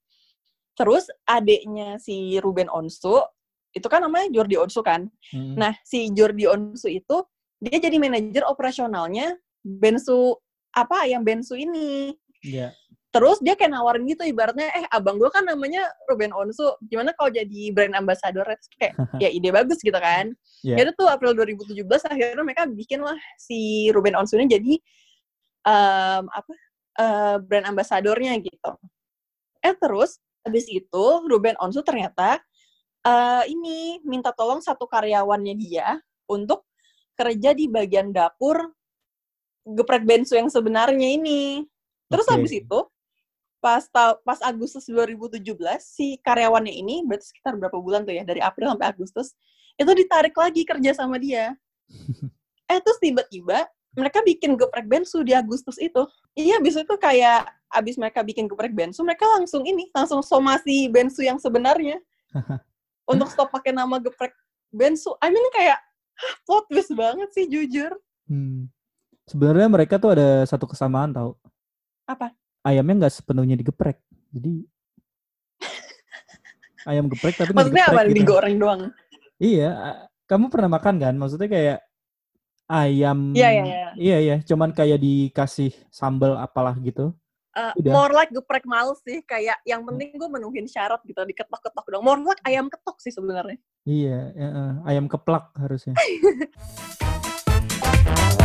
Terus 0.77 1.09
adiknya 1.25 1.97
si 1.97 2.37
Ruben 2.37 2.69
Onsu 2.69 3.19
itu 3.73 3.87
kan 3.89 4.05
namanya 4.05 4.29
Jordi 4.29 4.55
Onsu 4.55 4.81
kan. 4.85 5.09
Mm. 5.33 5.57
Nah, 5.57 5.73
si 5.81 6.09
Jordi 6.13 6.45
Onsu 6.45 6.87
itu 6.89 7.25
dia 7.59 7.77
jadi 7.81 7.97
manajer 7.99 8.47
operasionalnya 8.47 9.35
Bensu 9.59 10.37
apa 10.71 11.09
yang 11.09 11.25
Bensu 11.25 11.57
ini. 11.59 12.15
Iya. 12.45 12.71
Terus 13.09 13.41
dia 13.41 13.57
kayak 13.57 13.73
nawarin 13.73 14.05
gitu 14.05 14.21
ibaratnya, 14.21 14.69
eh 14.69 14.85
abang 14.93 15.17
gue 15.17 15.33
kan 15.33 15.41
namanya 15.41 15.81
Ruben 16.05 16.29
Onsu, 16.29 16.77
gimana 16.85 17.09
kalau 17.17 17.33
jadi 17.33 17.73
brand 17.73 17.97
ambassador? 17.97 18.45
Kayak 18.77 18.93
ya 19.23 19.29
ide 19.33 19.49
bagus 19.49 19.81
gitu 19.81 19.97
kan. 19.97 20.29
Yeah. 20.61 20.85
Jadi 20.85 20.93
tuh 20.93 21.09
April 21.09 21.33
2017 21.33 21.89
akhirnya 21.89 22.45
mereka 22.45 22.69
bikin 22.69 23.01
lah 23.01 23.17
si 23.41 23.89
Ruben 23.89 24.13
Onsu 24.13 24.37
ini 24.37 24.47
jadi 24.47 24.73
um, 25.65 26.29
apa 26.29 26.53
uh, 26.97 27.37
brand 27.43 27.69
ambasadornya 27.69 28.39
gitu. 28.41 28.71
Eh 29.61 29.75
terus 29.75 30.17
habis 30.41 30.65
itu 30.71 31.05
Ruben 31.27 31.59
Onsu 31.59 31.83
ternyata 31.83 32.39
uh, 33.03 33.43
ini 33.45 33.99
minta 34.07 34.31
tolong 34.31 34.63
satu 34.63 34.87
karyawannya 34.87 35.53
dia 35.59 35.99
untuk 36.25 36.65
kerja 37.19 37.51
di 37.51 37.67
bagian 37.67 38.15
dapur 38.15 38.71
geprek 39.67 40.07
bensu 40.07 40.39
yang 40.39 40.47
sebenarnya 40.47 41.19
ini. 41.19 41.67
Terus 42.09 42.25
okay. 42.25 42.33
habis 42.39 42.53
itu 42.55 42.79
pas 43.59 43.83
pas 44.23 44.39
Agustus 44.47 44.87
2017 44.87 45.43
si 45.83 46.15
karyawannya 46.23 46.71
ini 46.71 47.03
berarti 47.03 47.35
sekitar 47.35 47.59
berapa 47.59 47.75
bulan 47.75 48.07
tuh 48.07 48.15
ya 48.15 48.23
dari 48.23 48.39
April 48.39 48.71
sampai 48.71 48.87
Agustus 48.87 49.35
itu 49.75 49.91
ditarik 49.91 50.35
lagi 50.35 50.63
kerja 50.63 50.91
sama 50.95 51.19
dia. 51.19 51.55
eh 52.71 52.79
terus 52.79 52.99
tiba-tiba 53.03 53.67
mereka 53.99 54.23
bikin 54.23 54.55
geprek 54.55 54.87
bensu 54.87 55.21
di 55.21 55.35
Agustus 55.35 55.75
itu. 55.77 56.07
Iya, 56.33 56.63
abis 56.63 56.79
itu 56.79 56.95
kayak 56.95 57.51
abis 57.69 57.99
mereka 57.99 58.23
bikin 58.23 58.47
geprek 58.47 58.73
bensu, 58.73 59.03
mereka 59.03 59.27
langsung 59.35 59.67
ini, 59.67 59.91
langsung 59.91 60.23
somasi 60.23 60.87
bensu 60.87 61.21
yang 61.21 61.37
sebenarnya. 61.37 61.99
untuk 63.11 63.27
stop 63.29 63.51
pakai 63.51 63.75
nama 63.75 63.99
geprek 63.99 64.31
bensu. 64.71 65.11
I 65.19 65.33
mean 65.33 65.43
kayak 65.51 65.81
plot 66.45 66.65
twist 66.71 66.93
banget 66.95 67.29
sih 67.35 67.45
jujur. 67.49 67.91
Hmm. 68.29 68.69
Sebenarnya 69.29 69.69
mereka 69.69 70.01
tuh 70.01 70.17
ada 70.17 70.45
satu 70.47 70.65
kesamaan 70.65 71.13
tau. 71.13 71.37
Apa? 72.09 72.33
ayamnya 72.63 73.05
nggak 73.05 73.13
sepenuhnya 73.13 73.55
digeprek. 73.55 73.99
Jadi 74.29 74.65
ayam 76.89 77.07
geprek 77.09 77.35
tapi 77.39 77.51
Maksudnya 77.55 77.85
apa? 77.89 78.01
Gitu. 78.07 78.15
Digoreng 78.21 78.55
doang? 78.59 78.81
Iya. 79.39 79.71
Kamu 80.29 80.53
pernah 80.53 80.77
makan 80.77 80.95
kan? 81.01 81.13
Maksudnya 81.17 81.49
kayak 81.49 81.77
ayam. 82.69 83.33
Iya, 83.33 83.49
iya, 83.49 83.63
iya. 83.65 83.89
Iya, 83.97 84.17
iya. 84.21 84.35
Cuman 84.45 84.71
kayak 84.71 85.01
dikasih 85.01 85.73
sambal 85.89 86.37
apalah 86.37 86.77
gitu. 86.79 87.11
Uh, 87.57 87.73
more 87.89 88.13
like 88.13 88.29
geprek 88.29 88.63
mal 88.69 88.93
sih. 89.01 89.25
Kayak 89.25 89.57
yang 89.65 89.81
penting 89.83 90.13
gue 90.15 90.29
menuhin 90.29 90.69
syarat 90.69 91.01
gitu. 91.03 91.17
Diketok-ketok 91.17 91.85
dong. 91.89 92.05
More 92.05 92.21
like 92.21 92.39
ayam 92.45 92.69
ketok 92.69 93.01
sih 93.01 93.11
sebenarnya. 93.11 93.57
Iya. 93.83 94.19
Ya, 94.37 94.49
uh, 94.53 94.73
ayam 94.85 95.09
keplak 95.09 95.49
harusnya. 95.57 95.97